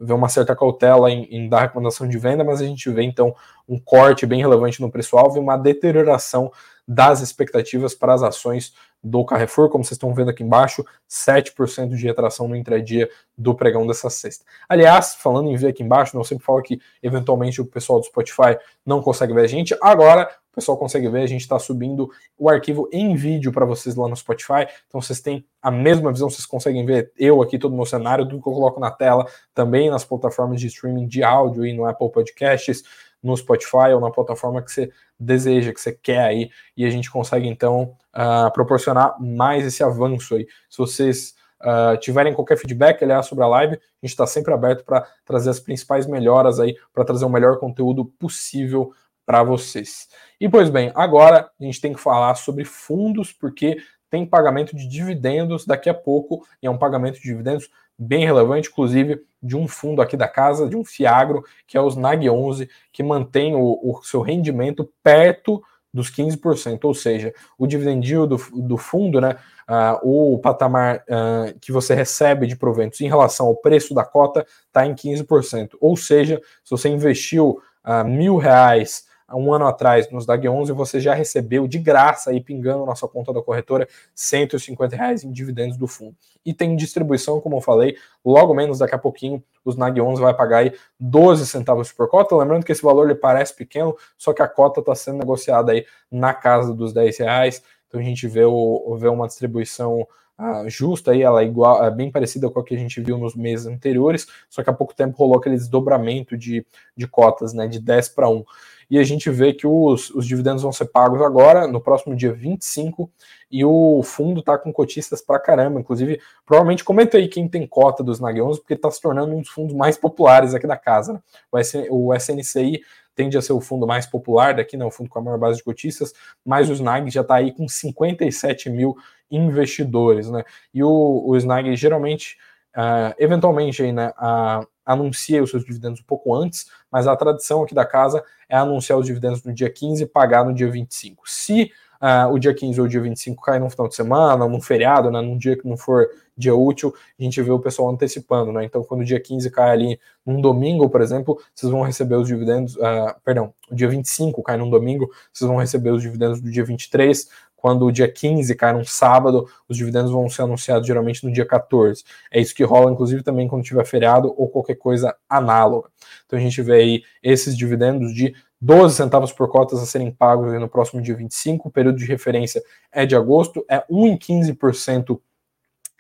vê 0.01 0.13
uma 0.13 0.29
certa 0.29 0.57
cautela 0.57 1.11
em, 1.11 1.25
em, 1.25 1.49
dar 1.49 1.61
recomendação 1.61 2.09
de 2.09 2.19
venda, 2.19 2.43
mas 2.43 2.61
a 2.61 2.65
gente 2.65 2.89
vê 2.91 3.03
então 3.03 3.35
um 3.69 3.79
corte 3.79 4.25
bem 4.25 4.41
relevante 4.41 4.81
no 4.81 4.91
preço-alvo 4.91 5.37
e 5.37 5.41
uma 5.41 5.57
deterioração 5.57 6.51
das 6.89 7.21
expectativas 7.21 7.95
para 7.95 8.15
as 8.15 8.23
ações 8.23 8.75
do 9.03 9.25
Carrefour, 9.25 9.69
como 9.69 9.83
vocês 9.83 9.93
estão 9.93 10.15
vendo 10.15 10.31
aqui 10.31 10.43
embaixo, 10.43 10.85
7% 11.09 11.97
de 11.97 12.07
retração 12.07 12.47
no 12.47 12.57
intradia 12.57 13.09
do 13.37 13.55
pregão 13.55 13.87
dessa 13.87 14.11
sexta. 14.11 14.45
Aliás, 14.69 15.15
falando 15.15 15.49
em 15.49 15.57
ver 15.57 15.69
aqui 15.69 15.83
embaixo, 15.83 16.17
não 16.17 16.25
sempre 16.25 16.45
falo 16.45 16.63
que 16.63 16.79
eventualmente 17.03 17.61
o 17.61 17.67
pessoal 17.67 17.99
do 17.99 18.07
Spotify 18.07 18.59
não 18.85 19.01
consegue 19.01 19.33
ver 19.33 19.45
a 19.45 19.47
gente, 19.47 19.77
agora 19.81 20.29
o 20.51 20.55
pessoal 20.55 20.77
consegue 20.77 21.09
ver, 21.09 21.23
a 21.23 21.27
gente 21.27 21.43
está 21.43 21.59
subindo 21.59 22.11
o 22.37 22.51
arquivo 22.51 22.89
em 22.93 23.15
vídeo 23.15 23.53
para 23.53 23.65
vocês 23.65 23.95
lá 23.95 24.09
no 24.09 24.17
Spotify, 24.17 24.67
então 24.89 25.01
vocês 25.01 25.21
têm 25.21 25.47
a 25.63 25.71
mesma 25.71 26.13
visão, 26.13 26.29
vocês 26.29 26.45
conseguem 26.45 26.85
ver 26.85 27.13
eu 27.17 27.41
aqui, 27.41 27.59
todo 27.59 27.73
o 27.73 27.77
meu 27.77 27.87
cenário, 27.87 28.25
tudo 28.29 28.43
que 28.43 28.49
eu 28.49 28.53
coloco 28.53 28.81
na 28.81 28.91
tela, 28.91 29.27
também 29.55 29.89
nas 29.89 30.05
plataformas 30.05 30.61
de 30.61 30.67
streaming 30.67 31.07
de 31.07 31.23
áudio 31.23 31.65
e 31.65 31.73
no 31.73 31.87
Apple 31.87 32.11
Podcasts, 32.11 32.83
no 33.23 33.37
Spotify 33.37 33.93
ou 33.95 34.01
na 34.01 34.11
plataforma 34.11 34.63
que 34.63 34.73
você 34.73 34.91
deseja, 35.19 35.73
que 35.73 35.81
você 35.81 35.93
quer 35.93 36.21
aí, 36.21 36.51
e 36.77 36.85
a 36.85 36.91
gente 36.91 37.11
consegue 37.11 37.47
então 37.47 37.97
uh, 38.15 38.53
proporcionar 38.53 39.21
mais 39.21 39.65
esse 39.65 39.83
avanço 39.83 40.35
aí. 40.35 40.47
Se 40.69 40.79
vocês 40.79 41.35
uh, 41.61 41.99
tiverem 41.99 42.35
qualquer 42.35 42.57
feedback, 42.57 43.03
aliás, 43.03 43.27
sobre 43.27 43.45
a 43.45 43.49
live, 43.49 43.75
a 43.75 44.07
gente 44.07 44.13
está 44.13 44.27
sempre 44.27 44.53
aberto 44.55 44.85
para 44.85 45.07
trazer 45.25 45.51
as 45.51 45.61
principais 45.61 46.07
melhoras 46.07 46.59
aí, 46.59 46.77
para 46.93 47.05
trazer 47.05 47.25
o 47.25 47.31
melhor 47.31 47.59
conteúdo 47.59 48.05
possível 48.05 48.93
para 49.27 49.43
vocês. 49.43 50.09
E 50.41 50.49
pois 50.49 50.71
bem, 50.71 50.91
agora 50.95 51.51
a 51.61 51.65
gente 51.65 51.81
tem 51.81 51.93
que 51.93 52.01
falar 52.01 52.35
sobre 52.35 52.65
fundos, 52.65 53.33
porque 53.33 53.77
tem 54.09 54.27
pagamento 54.27 54.75
de 54.75 54.89
dividendos 54.89 55.65
daqui 55.65 55.89
a 55.89 55.95
pouco, 55.95 56.45
e 56.61 56.67
é 56.67 56.71
um 56.71 56.79
pagamento 56.79 57.17
de 57.17 57.23
dividendos 57.23 57.71
bem 58.01 58.25
relevante, 58.25 58.71
inclusive 58.71 59.21
de 59.43 59.57
um 59.57 59.69
fundo 59.69 60.01
aqui 60.01 60.17
da 60.17 60.27
casa, 60.27 60.67
de 60.67 60.77
um 60.77 60.85
Fiagro, 60.85 61.45
que 61.67 61.77
é 61.77 61.81
o 61.81 61.89
SNAG 61.89 62.31
11, 62.31 62.69
que 62.91 63.03
mantém 63.03 63.55
o, 63.55 63.79
o 63.83 64.03
seu 64.03 64.23
rendimento 64.23 64.91
perto 65.03 65.63
dos 65.93 66.11
15%, 66.11 66.85
ou 66.85 66.95
seja, 66.95 67.35
o 67.59 67.67
dividendio 67.67 68.27
do, 68.27 68.37
do 68.55 68.79
fundo, 68.79 69.21
né, 69.21 69.37
uh, 69.69 70.35
o 70.35 70.39
patamar 70.39 70.99
uh, 71.09 71.59
que 71.61 71.73
você 71.73 71.95
recebe 71.95 72.47
de 72.47 72.57
proventos 72.57 73.01
em 73.01 73.09
relação 73.09 73.47
ao 73.47 73.57
preço 73.57 73.93
da 73.93 74.05
cota 74.05 74.47
está 74.67 74.87
em 74.87 74.95
15%, 74.95 75.71
ou 75.81 75.97
seja, 75.97 76.41
se 76.65 76.71
você 76.71 76.89
investiu 76.89 77.61
uh, 77.85 78.05
mil 78.05 78.37
reais 78.37 79.10
um 79.37 79.53
ano 79.53 79.67
atrás 79.67 80.11
nos 80.11 80.27
DAG 80.27 80.49
11, 80.49 80.73
você 80.73 81.01
já 81.01 81.15
recebeu 81.15 81.69
de 81.69 81.79
graça 81.79 82.31
aí 82.31 82.41
pingando 82.41 82.85
na 82.85 82.95
sua 82.95 83.09
conta 83.09 83.33
da 83.33 83.43
corretora 83.43 83.89
150 84.15 84.97
reais 84.97 85.25
em 85.25 85.31
dividendos 85.31 85.77
do 85.77 85.87
fundo. 85.87 86.17
E 86.45 86.53
tem 86.53 86.75
distribuição, 86.75 87.41
como 87.41 87.57
eu 87.57 87.61
falei, 87.61 87.97
logo 88.25 88.55
menos 88.55 88.79
daqui 88.79 88.95
a 88.95 88.99
pouquinho 88.99 89.43
os 89.65 89.77
NAG 89.77 90.01
11 90.01 90.23
vai 90.23 90.35
pagar 90.35 90.59
aí 90.59 90.73
12 90.99 91.47
centavos 91.47 91.93
por 91.93 92.09
cota. 92.09 92.35
Lembrando 92.35 92.65
que 92.65 92.73
esse 92.73 92.83
valor 92.83 93.05
ele 93.05 93.15
parece 93.15 93.55
pequeno, 93.55 93.97
só 94.17 94.33
que 94.33 94.43
a 94.43 94.49
cota 94.49 94.81
está 94.81 94.95
sendo 94.95 95.19
negociada 95.19 95.73
aí 95.73 95.85
na 96.11 96.33
casa 96.33 96.75
dos 96.75 96.93
10 96.93 97.19
reais. 97.19 97.63
Então 97.87 98.01
a 98.01 98.05
gente 98.05 98.27
vê, 98.27 98.45
o, 98.45 98.97
vê 98.99 99.09
uma 99.09 99.27
distribuição 99.27 100.07
ah, 100.39 100.65
justa 100.69 101.11
aí, 101.11 101.21
ela 101.21 101.43
é 101.43 101.45
igual, 101.45 101.85
é 101.85 101.91
bem 101.91 102.11
parecida 102.11 102.49
com 102.49 102.59
a 102.61 102.65
que 102.65 102.75
a 102.75 102.79
gente 102.79 102.99
viu 103.03 103.19
nos 103.19 103.35
meses 103.35 103.67
anteriores, 103.67 104.27
só 104.49 104.63
que 104.63 104.71
há 104.71 104.73
pouco 104.73 104.95
tempo 104.95 105.19
rolou 105.19 105.37
aquele 105.37 105.55
desdobramento 105.55 106.35
de, 106.35 106.65
de 106.97 107.07
cotas, 107.07 107.53
né, 107.53 107.69
de 107.69 107.79
10 107.79 108.09
para 108.09 108.31
1 108.31 108.43
e 108.91 108.99
a 108.99 109.05
gente 109.05 109.31
vê 109.31 109.53
que 109.53 109.67
os, 109.67 110.11
os 110.11 110.27
dividendos 110.27 110.63
vão 110.63 110.73
ser 110.73 110.87
pagos 110.87 111.23
agora, 111.23 111.69
no 111.69 111.81
próximo 111.81 112.17
dia 112.17 112.33
25, 112.33 113.09
e 113.51 113.65
o 113.65 114.03
fundo 114.03 114.41
está 114.41 114.59
com 114.59 114.73
cotistas 114.73 115.23
para 115.23 115.39
caramba. 115.39 115.79
Inclusive, 115.79 116.21
provavelmente 116.45 116.83
comenta 116.83 117.17
aí 117.17 117.29
quem 117.29 117.47
tem 117.47 117.67
cota 117.67 118.03
dos 118.03 118.19
NAG 118.19 118.41
11, 118.41 118.59
porque 118.61 118.75
está 118.75 118.91
se 118.91 119.01
tornando 119.01 119.33
um 119.33 119.41
dos 119.41 119.51
fundos 119.51 119.75
mais 119.75 119.97
populares 119.97 120.55
aqui 120.55 120.67
da 120.67 120.77
casa. 120.77 121.13
Né? 121.13 121.21
O, 121.53 121.59
SN, 121.59 121.87
o 121.89 122.15
SNCI 122.15 122.81
tende 123.15 123.39
a 123.39 123.43
ser 123.43 123.53
o 123.53 123.61
fundo 123.61 123.87
mais 123.87 124.07
popular 124.07 124.55
daqui, 124.55 124.77
né, 124.77 124.85
o 124.85 124.91
fundo 124.91 125.09
com 125.09 125.19
a 125.19 125.23
maior 125.23 125.39
base 125.39 125.59
de 125.59 125.65
cotistas, 125.65 126.13
mas 126.45 126.71
o 126.71 126.73
SNAG 126.73 127.11
já 127.11 127.21
está 127.21 127.37
aí 127.37 127.53
com 127.53 127.69
57 127.69 128.71
mil 128.71 128.97
investidores, 129.31 130.31
né? 130.31 130.43
E 130.73 130.83
o, 130.83 131.23
o 131.27 131.37
SNAG 131.37 131.77
geralmente, 131.77 132.37
uh, 132.75 133.15
eventualmente, 133.19 133.83
aí, 133.83 133.93
né, 133.93 134.13
uh, 134.19 134.67
anuncia 134.93 135.43
os 135.43 135.51
seus 135.51 135.65
dividendos 135.65 136.01
um 136.01 136.05
pouco 136.05 136.35
antes, 136.35 136.67
mas 136.91 137.07
a 137.07 137.17
tradição 137.17 137.63
aqui 137.63 137.75
da 137.75 137.85
casa 137.85 138.23
é 138.49 138.57
anunciar 138.57 138.99
os 138.99 139.07
dividendos 139.07 139.43
no 139.43 139.53
dia 139.53 139.71
15 139.71 140.03
e 140.03 140.07
pagar 140.07 140.45
no 140.45 140.53
dia 140.53 140.71
25. 140.71 141.23
Se 141.29 141.71
uh, 142.01 142.33
o 142.33 142.39
dia 142.39 142.55
15 142.55 142.81
ou 142.81 142.87
o 142.87 142.89
dia 142.89 143.01
25 143.01 143.43
cair 143.43 143.61
num 143.61 143.71
final 143.71 143.89
de 143.89 143.95
semana, 143.95 144.49
num 144.49 144.61
feriado, 144.61 145.11
né, 145.11 145.21
num 145.21 145.39
dia 145.39 145.57
que 145.57 145.69
não 145.69 145.77
for 145.77 146.09
dia 146.41 146.55
útil, 146.55 146.93
a 147.19 147.23
gente 147.23 147.41
vê 147.41 147.51
o 147.51 147.61
pessoal 147.61 147.91
antecipando, 147.91 148.51
né? 148.53 148.65
Então, 148.65 148.83
quando 148.83 149.03
o 149.03 149.05
dia 149.05 149.21
15 149.21 149.51
cai 149.51 149.71
ali 149.71 150.01
num 150.27 150.41
domingo, 150.41 150.89
por 150.89 151.01
exemplo, 151.01 151.41
vocês 151.55 151.71
vão 151.71 151.83
receber 151.83 152.17
os 152.17 152.27
dividendos, 152.27 152.75
uh, 152.77 153.15
perdão, 153.25 153.55
o 153.71 153.75
dia 153.75 153.89
25 153.89 154.43
cai 154.43 154.57
num 154.57 154.69
domingo, 154.69 155.09
vocês 155.33 155.49
vão 155.49 155.59
receber 155.59 155.91
os 155.91 156.03
dividendos 156.03 156.41
do 156.41 156.51
dia 156.51 156.65
23, 156.65 157.29
quando 157.61 157.85
o 157.85 157.93
dia 157.93 158.11
15 158.11 158.55
cai 158.55 158.73
num 158.73 158.85
sábado, 158.85 159.47
os 159.69 159.77
dividendos 159.77 160.11
vão 160.11 160.29
ser 160.31 160.43
anunciados 160.43 160.87
geralmente 160.87 161.25
no 161.25 161.33
dia 161.33 161.45
14. 161.45 162.03
É 162.33 162.41
isso 162.41 162.55
que 162.55 162.65
rola, 162.65 162.91
inclusive, 162.91 163.23
também 163.23 163.47
quando 163.47 163.63
tiver 163.63 163.85
feriado 163.85 164.35
ou 164.37 164.49
qualquer 164.49 164.77
coisa 164.77 165.15
análoga. 165.29 165.91
Então 166.25 166.39
a 166.39 166.43
gente 166.43 166.63
vê 166.63 166.73
aí 166.75 167.03
esses 167.23 167.57
dividendos 167.57 168.15
de 168.15 168.35
12 168.61 168.95
centavos 168.95 169.33
por 169.33 169.49
cotas 169.49 169.83
a 169.83 169.87
serem 169.87 170.11
pagos 170.11 170.53
no 170.59 170.69
próximo 170.69 171.03
dia 171.03 171.15
25. 171.15 171.69
O 171.69 171.71
período 171.71 171.99
de 171.99 172.07
referência 172.07 172.63
é 172.91 173.05
de 173.05 173.15
agosto, 173.15 173.65
é 173.69 173.85
1 173.91 174.07
em 174.07 174.17
15% 174.19 175.21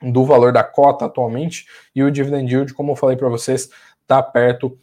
do 0.02 0.24
valor 0.24 0.52
da 0.52 0.64
cota 0.64 1.04
atualmente, 1.04 1.66
e 1.94 2.02
o 2.02 2.10
dividend 2.10 2.50
yield, 2.52 2.74
como 2.74 2.92
eu 2.92 2.96
falei 2.96 3.16
para 3.16 3.28
vocês, 3.28 3.70
está 4.02 4.22
perto 4.22 4.78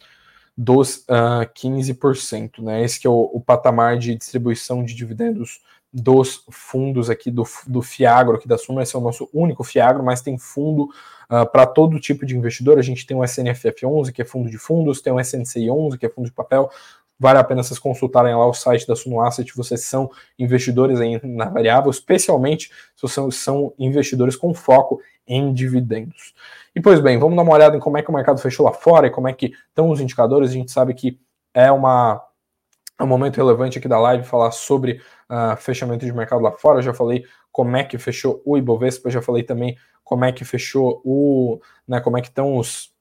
dos 0.56 0.98
uh, 1.08 1.42
ah, 1.42 1.46
15%. 1.46 2.60
Né? 2.62 2.82
Esse 2.82 2.98
que 2.98 3.06
é 3.06 3.10
o, 3.10 3.30
o 3.32 3.40
patamar 3.40 3.96
de 3.96 4.16
distribuição 4.16 4.84
de 4.84 4.94
dividendos 4.94 5.60
dos 5.92 6.44
fundos 6.50 7.08
aqui 7.08 7.30
do, 7.30 7.44
do 7.66 7.80
Fiagro, 7.80 8.36
aqui 8.36 8.46
da 8.46 8.58
Suma, 8.58 8.82
esse 8.82 8.94
é 8.94 8.98
o 8.98 9.02
nosso 9.02 9.28
único 9.32 9.64
Fiagro, 9.64 10.04
mas 10.04 10.20
tem 10.20 10.36
fundo 10.36 10.84
uh, 10.84 10.88
ah, 11.30 11.46
para 11.46 11.66
todo 11.66 12.00
tipo 12.00 12.26
de 12.26 12.36
investidor. 12.36 12.78
A 12.78 12.82
gente 12.82 13.06
tem 13.06 13.16
o 13.16 13.20
SNFF11, 13.20 14.12
que 14.12 14.22
é 14.22 14.24
fundo 14.24 14.50
de 14.50 14.58
fundos, 14.58 15.00
tem 15.00 15.12
o 15.12 15.16
SNCI11, 15.16 15.96
que 15.96 16.06
é 16.06 16.08
fundo 16.08 16.26
de 16.26 16.32
papel. 16.32 16.70
Vale 17.18 17.38
a 17.38 17.44
pena 17.44 17.62
vocês 17.62 17.78
consultarem 17.78 18.34
lá 18.34 18.46
o 18.46 18.54
site 18.54 18.86
da 18.86 18.94
Suno 18.94 19.20
Asset, 19.20 19.52
vocês 19.56 19.82
são 19.82 20.08
investidores 20.38 21.00
em, 21.00 21.20
na 21.24 21.46
variável, 21.46 21.90
especialmente 21.90 22.70
se 22.94 23.02
vocês 23.02 23.34
são 23.34 23.74
investidores 23.76 24.36
com 24.36 24.54
foco 24.54 25.00
em 25.26 25.52
dividendos. 25.52 26.32
E 26.74 26.80
pois 26.80 27.00
bem, 27.00 27.18
vamos 27.18 27.36
dar 27.36 27.42
uma 27.42 27.52
olhada 27.52 27.76
em 27.76 27.80
como 27.80 27.98
é 27.98 28.02
que 28.02 28.10
o 28.10 28.14
mercado 28.14 28.40
fechou 28.40 28.64
lá 28.64 28.72
fora 28.72 29.08
e 29.08 29.10
como 29.10 29.26
é 29.26 29.32
que 29.32 29.52
estão 29.68 29.90
os 29.90 30.00
indicadores. 30.00 30.50
A 30.50 30.54
gente 30.54 30.70
sabe 30.70 30.94
que 30.94 31.18
é 31.52 31.72
uma 31.72 32.24
é 32.98 33.04
um 33.04 33.06
momento 33.06 33.36
relevante 33.36 33.78
aqui 33.78 33.86
da 33.86 33.98
live 33.98 34.24
falar 34.24 34.50
sobre 34.50 35.00
uh, 35.30 35.56
fechamento 35.56 36.04
de 36.04 36.12
mercado 36.12 36.42
lá 36.42 36.52
fora. 36.52 36.78
Eu 36.78 36.82
já 36.82 36.94
falei 36.94 37.24
como 37.52 37.76
é 37.76 37.84
que 37.84 37.96
fechou 37.96 38.42
o 38.44 38.58
Ibovespa, 38.58 39.10
já 39.10 39.22
falei 39.22 39.42
também 39.42 39.76
como 40.02 40.24
é 40.24 40.32
que 40.32 40.44
fechou 40.44 41.00
o, 41.04 41.60
né, 41.86 42.00
como 42.00 42.18
é 42.18 42.20
que 42.20 42.28
estão 42.28 42.56
os, 42.56 42.92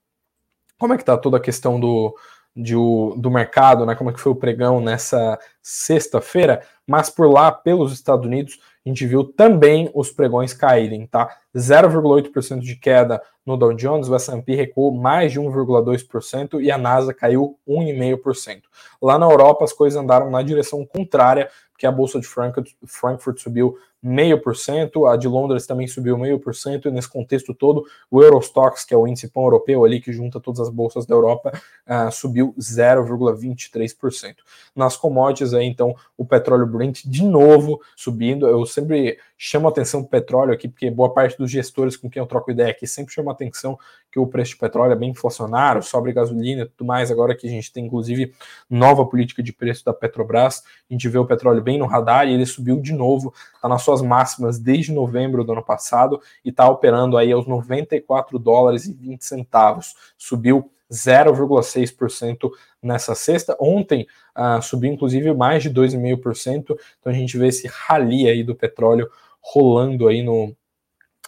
como 0.77 0.93
é 0.93 0.97
que 0.97 1.03
está 1.03 1.17
toda 1.17 1.37
a 1.37 1.39
questão 1.39 1.79
do, 1.79 2.15
de, 2.57 2.73
do 2.73 3.29
mercado, 3.29 3.85
né, 3.85 3.93
como 3.93 4.09
é 4.09 4.13
que 4.13 4.19
foi 4.19 4.31
o 4.31 4.35
pregão 4.35 4.81
nessa 4.81 5.37
sexta-feira, 5.61 6.63
mas 6.87 7.07
por 7.07 7.29
lá, 7.29 7.51
pelos 7.51 7.93
Estados 7.93 8.25
Unidos, 8.25 8.59
a 8.83 8.89
gente 8.89 9.05
viu 9.05 9.23
também 9.23 9.91
os 9.93 10.09
pregões 10.09 10.53
caírem, 10.53 11.05
tá? 11.05 11.29
0,8% 11.55 12.59
de 12.59 12.75
queda 12.77 13.21
no 13.45 13.57
Dow 13.57 13.73
Jones, 13.73 14.09
o 14.09 14.15
S&P 14.15 14.55
recuou 14.55 14.91
mais 14.91 15.31
de 15.31 15.39
1,2% 15.39 16.61
e 16.61 16.71
a 16.71 16.77
NASA 16.77 17.13
caiu 17.13 17.59
1,5%. 17.67 18.61
Lá 19.01 19.19
na 19.19 19.25
Europa 19.25 19.65
as 19.65 19.73
coisas 19.73 20.01
andaram 20.01 20.31
na 20.31 20.41
direção 20.41 20.85
contrária, 20.85 21.49
porque 21.71 21.85
a 21.85 21.91
bolsa 21.91 22.19
de 22.19 22.25
Frankfurt, 22.25 22.71
Frankfurt 22.85 23.39
subiu 23.39 23.77
0,5%, 24.07 25.11
a 25.11 25.17
de 25.17 25.27
Londres 25.27 25.67
também 25.67 25.87
subiu 25.87 26.17
0,5%, 26.17 26.85
e 26.85 26.91
nesse 26.91 27.09
contexto 27.09 27.53
todo, 27.53 27.85
o 28.09 28.23
Eurostox, 28.23 28.85
que 28.85 28.93
é 28.93 28.97
o 28.97 29.07
índice 29.07 29.27
pão 29.27 29.43
europeu 29.43 29.83
ali, 29.83 29.99
que 29.99 30.13
junta 30.13 30.39
todas 30.39 30.61
as 30.61 30.69
bolsas 30.69 31.05
da 31.05 31.13
Europa, 31.13 31.51
uh, 31.85 32.11
subiu 32.11 32.53
0,23%. 32.57 34.35
Nas 34.75 34.95
commodities 34.95 35.53
aí, 35.53 35.65
então, 35.65 35.95
o 36.17 36.25
petróleo 36.25 36.65
Brent 36.65 37.03
de 37.05 37.23
novo 37.23 37.81
subindo, 37.95 38.47
eu 38.47 38.65
sempre 38.65 39.17
chamo 39.37 39.67
atenção 39.67 40.01
o 40.01 40.07
petróleo 40.07 40.51
aqui, 40.51 40.67
porque 40.67 40.89
boa 40.89 41.13
parte 41.13 41.37
dos 41.37 41.51
gestores 41.51 41.95
com 41.95 42.09
quem 42.09 42.19
eu 42.19 42.25
troco 42.25 42.49
ideia 42.49 42.71
aqui 42.71 42.87
sempre 42.87 43.13
chama 43.13 43.31
atenção 43.31 43.77
que 44.11 44.19
o 44.19 44.25
preço 44.25 44.51
de 44.51 44.57
petróleo 44.57 44.93
é 44.93 44.95
bem 44.95 45.11
inflacionário, 45.11 45.83
sobre 45.83 46.11
gasolina 46.11 46.63
e 46.63 46.65
tudo 46.65 46.87
mais, 46.87 47.11
agora 47.11 47.35
que 47.35 47.45
a 47.45 47.49
gente 47.49 47.71
tem, 47.71 47.85
inclusive, 47.85 48.33
nova 48.69 49.05
política 49.05 49.43
de 49.43 49.53
preço 49.53 49.85
da 49.85 49.93
Petrobras, 49.93 50.63
a 50.89 50.93
gente 50.93 51.07
vê 51.07 51.19
o 51.19 51.25
petróleo 51.25 51.61
bem 51.61 51.77
no 51.77 51.85
radar 51.85 52.27
e 52.27 52.33
ele 52.33 52.45
subiu 52.45 52.81
de 52.81 52.93
novo, 52.93 53.33
está 53.53 53.67
nas 53.67 53.83
suas 53.83 54.01
máximas 54.01 54.57
desde 54.57 54.91
novembro 54.91 55.43
do 55.43 55.51
ano 55.51 55.63
passado 55.63 56.19
e 56.43 56.49
está 56.49 56.67
operando 56.67 57.17
aí 57.17 57.31
aos 57.31 57.45
94 57.45 58.39
dólares 58.39 58.85
e 58.85 58.93
20 58.93 59.23
centavos, 59.23 59.95
subiu 60.17 60.71
0,6% 60.91 62.49
nessa 62.81 63.13
sexta. 63.13 63.55
Ontem 63.59 64.07
uh, 64.37 64.61
subiu 64.61 64.91
inclusive 64.91 65.33
mais 65.33 65.63
de 65.63 65.69
2,5%. 65.69 66.77
Então 66.99 67.11
a 67.11 67.15
gente 67.15 67.37
vê 67.37 67.47
esse 67.47 67.67
rally 67.67 68.27
aí 68.27 68.43
do 68.43 68.55
petróleo 68.55 69.09
rolando 69.51 70.07
aí 70.07 70.21
no, 70.21 70.53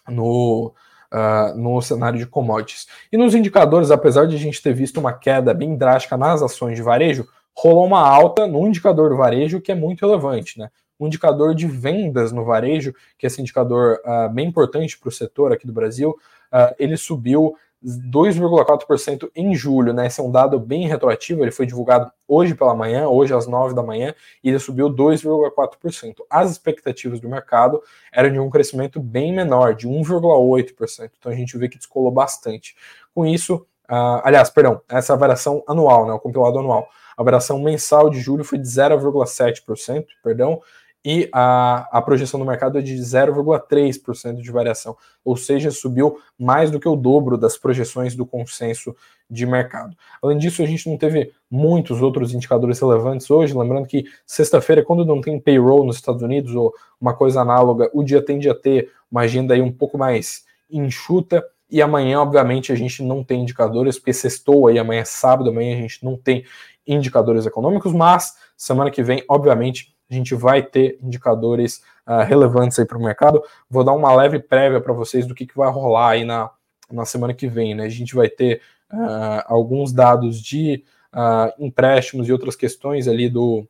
no, 0.08 0.74
uh, 1.14 1.58
no 1.58 1.82
cenário 1.82 2.20
de 2.20 2.26
commodities. 2.26 2.88
E 3.12 3.18
nos 3.18 3.34
indicadores, 3.34 3.92
apesar 3.92 4.28
de 4.28 4.36
a 4.36 4.40
gente 4.40 4.62
ter 4.62 4.74
visto 4.74 5.00
uma 5.00 5.14
queda 5.14 5.54
bem 5.54 5.76
drástica 5.78 6.18
nas 6.18 6.42
ações 6.42 6.76
de 6.76 6.82
varejo, 6.82 7.28
rolou 7.54 7.86
uma 7.86 8.02
alta 8.02 8.48
no 8.48 8.68
indicador 8.68 9.10
do 9.10 9.18
varejo 9.18 9.62
que 9.62 9.72
é 9.72 9.76
muito 9.76 10.06
relevante, 10.06 10.60
né? 10.60 10.70
O 10.98 11.08
indicador 11.08 11.56
de 11.56 11.66
vendas 11.66 12.34
no 12.34 12.44
varejo, 12.44 12.94
que 13.18 13.26
é 13.26 13.28
esse 13.28 13.40
indicador 13.40 14.00
uh, 14.06 14.30
bem 14.30 14.48
importante 14.48 15.00
para 15.00 15.08
o 15.08 15.12
setor 15.12 15.54
aqui 15.54 15.66
do 15.66 15.72
Brasil, 15.72 16.10
uh, 16.12 16.76
ele 16.78 16.98
subiu 16.98 17.56
2,4% 17.84 19.30
em 19.36 19.56
julho, 19.56 19.94
né? 19.94 20.08
Esse 20.08 20.20
é 20.20 20.24
um 20.24 20.32
dado 20.32 20.60
bem 20.60 20.88
retroativo, 20.88 21.44
ele 21.44 21.52
foi 21.52 21.66
divulgado 21.66 22.12
hoje 22.28 22.54
pela 22.54 22.76
manhã, 22.76 23.08
hoje 23.08 23.34
às 23.34 23.48
9 23.48 23.74
da 23.74 23.82
manhã, 23.82 24.14
e 24.44 24.50
ele 24.50 24.60
subiu 24.60 24.90
2,4%. 24.90 26.16
As 26.30 26.52
expectativas 26.52 27.20
do 27.20 27.30
mercado 27.30 27.82
eram 28.12 28.32
de 28.32 28.40
um 28.40 28.50
crescimento 28.50 29.00
bem 29.00 29.34
menor, 29.34 29.74
de 29.74 29.88
1,8%. 29.88 31.12
Então 31.18 31.32
a 31.32 31.36
gente 31.36 31.58
vê 31.58 31.70
que 31.70 31.78
descolou 31.78 32.12
bastante. 32.12 32.76
Com 33.16 33.26
isso, 33.26 33.56
uh, 33.90 34.22
aliás, 34.24 34.50
perdão, 34.50 34.82
essa 34.90 35.16
variação 35.16 35.64
anual, 35.68 36.06
né? 36.06 36.14
O 36.14 36.20
compilado 36.20 36.60
anual. 36.60 36.90
A 37.16 37.24
variação 37.24 37.60
mensal 37.60 38.10
de 38.10 38.20
julho 38.20 38.44
foi 38.44 38.58
de 38.58 38.68
0,7%, 38.68 40.06
perdão, 40.24 40.62
e 41.04 41.30
a, 41.34 41.88
a 41.98 42.02
projeção 42.02 42.40
do 42.40 42.46
mercado 42.46 42.78
é 42.78 42.82
de 42.82 42.96
0,3% 42.96 44.42
de 44.42 44.52
variação, 44.52 44.98
ou 45.24 45.38
seja, 45.38 45.72
subiu 45.72 46.20
mais 46.38 46.70
do 46.70 46.80
que 46.80 46.88
o 46.88 46.96
dobro 46.96 47.38
das 47.38 47.58
projeções 47.58 48.16
do 48.16 48.26
consenso 48.26 48.96
de 49.30 49.46
mercado. 49.46 49.96
Além 50.22 50.38
disso, 50.38 50.62
a 50.62 50.66
gente 50.66 50.90
não 50.90 50.98
teve 50.98 51.32
muitos 51.50 52.02
outros 52.02 52.34
indicadores 52.34 52.80
relevantes 52.80 53.30
hoje, 53.30 53.58
lembrando 53.58 53.88
que 53.88 54.06
sexta-feira, 54.26 54.84
quando 54.84 55.06
não 55.06 55.22
tem 55.22 55.40
payroll 55.40 55.86
nos 55.86 55.96
Estados 55.96 56.22
Unidos 56.22 56.54
ou 56.54 56.74
uma 57.00 57.14
coisa 57.14 57.42
análoga, 57.42 57.90
o 57.94 58.04
dia 58.04 58.22
tende 58.22 58.50
a 58.50 58.56
ter 58.56 58.92
uma 59.10 59.22
agenda 59.22 59.54
aí 59.54 59.62
um 59.62 59.72
pouco 59.72 59.98
mais 59.98 60.44
enxuta, 60.70 61.44
e 61.72 61.82
amanhã, 61.84 62.20
obviamente, 62.20 62.72
a 62.72 62.76
gente 62.76 63.04
não 63.04 63.24
tem 63.24 63.42
indicadores, 63.42 64.00
porque 64.00 64.12
sextou 64.12 64.68
aí, 64.68 64.80
amanhã 64.80 65.02
é 65.02 65.06
sábado, 65.06 65.52
amanhã 65.52 65.78
a 65.78 65.82
gente 65.82 66.04
não 66.04 66.18
tem 66.18 66.44
indicadores 66.86 67.46
econômicos, 67.46 67.94
mas 67.94 68.34
semana 68.58 68.90
que 68.90 69.04
vem, 69.04 69.24
obviamente, 69.30 69.96
a 70.10 70.14
gente 70.14 70.34
vai 70.34 70.64
ter 70.64 70.98
indicadores 71.02 71.84
uh, 72.08 72.24
relevantes 72.26 72.80
aí 72.80 72.86
para 72.86 72.98
o 72.98 73.04
mercado. 73.04 73.44
Vou 73.70 73.84
dar 73.84 73.94
uma 73.94 74.14
leve 74.16 74.40
prévia 74.40 74.82
para 74.82 74.94
vocês 74.94 75.28
do 75.28 75.36
que, 75.36 75.46
que 75.46 75.56
vai 75.56 75.70
rolar 75.72 76.10
aí 76.10 76.26
na, 76.26 76.50
na 76.92 77.06
semana 77.06 77.34
que 77.34 77.48
vem. 77.48 77.76
Né? 77.76 77.86
A 77.86 77.90
gente 77.90 78.16
vai 78.16 78.28
ter 78.28 78.62
uh, 78.92 79.44
alguns 79.46 79.94
dados 79.94 80.42
de 80.42 80.84
uh, 81.14 81.54
empréstimos 81.64 82.28
e 82.28 82.32
outras 82.32 82.56
questões 82.56 83.08
ali 83.08 83.30
do, 83.30 83.68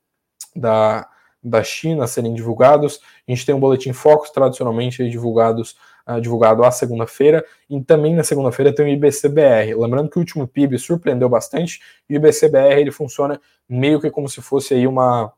da, 0.55 1.09
da 1.43 1.61
China 1.61 2.07
serem 2.07 2.33
divulgados. 2.33 3.01
A 3.27 3.31
gente 3.31 3.45
tem 3.45 3.53
um 3.53 3.59
boletim 3.59 3.91
Focus, 3.91 4.29
tradicionalmente 4.29 5.07
divulgados, 5.09 5.75
divulgado 6.23 6.63
à 6.63 6.71
segunda-feira, 6.71 7.45
e 7.69 7.79
também 7.81 8.15
na 8.15 8.23
segunda-feira 8.23 8.73
tem 8.73 8.83
o 8.83 8.87
IBCBR. 8.87 9.75
Lembrando 9.75 10.09
que 10.09 10.17
o 10.17 10.21
último 10.21 10.47
PIB 10.47 10.79
surpreendeu 10.79 11.29
bastante, 11.29 11.79
e 12.09 12.15
o 12.15 12.17
IBCBR 12.17 12.81
ele 12.81 12.89
funciona 12.89 13.39
meio 13.69 14.01
que 14.01 14.09
como 14.09 14.27
se 14.27 14.41
fosse 14.41 14.73
aí 14.73 14.87
uma 14.87 15.31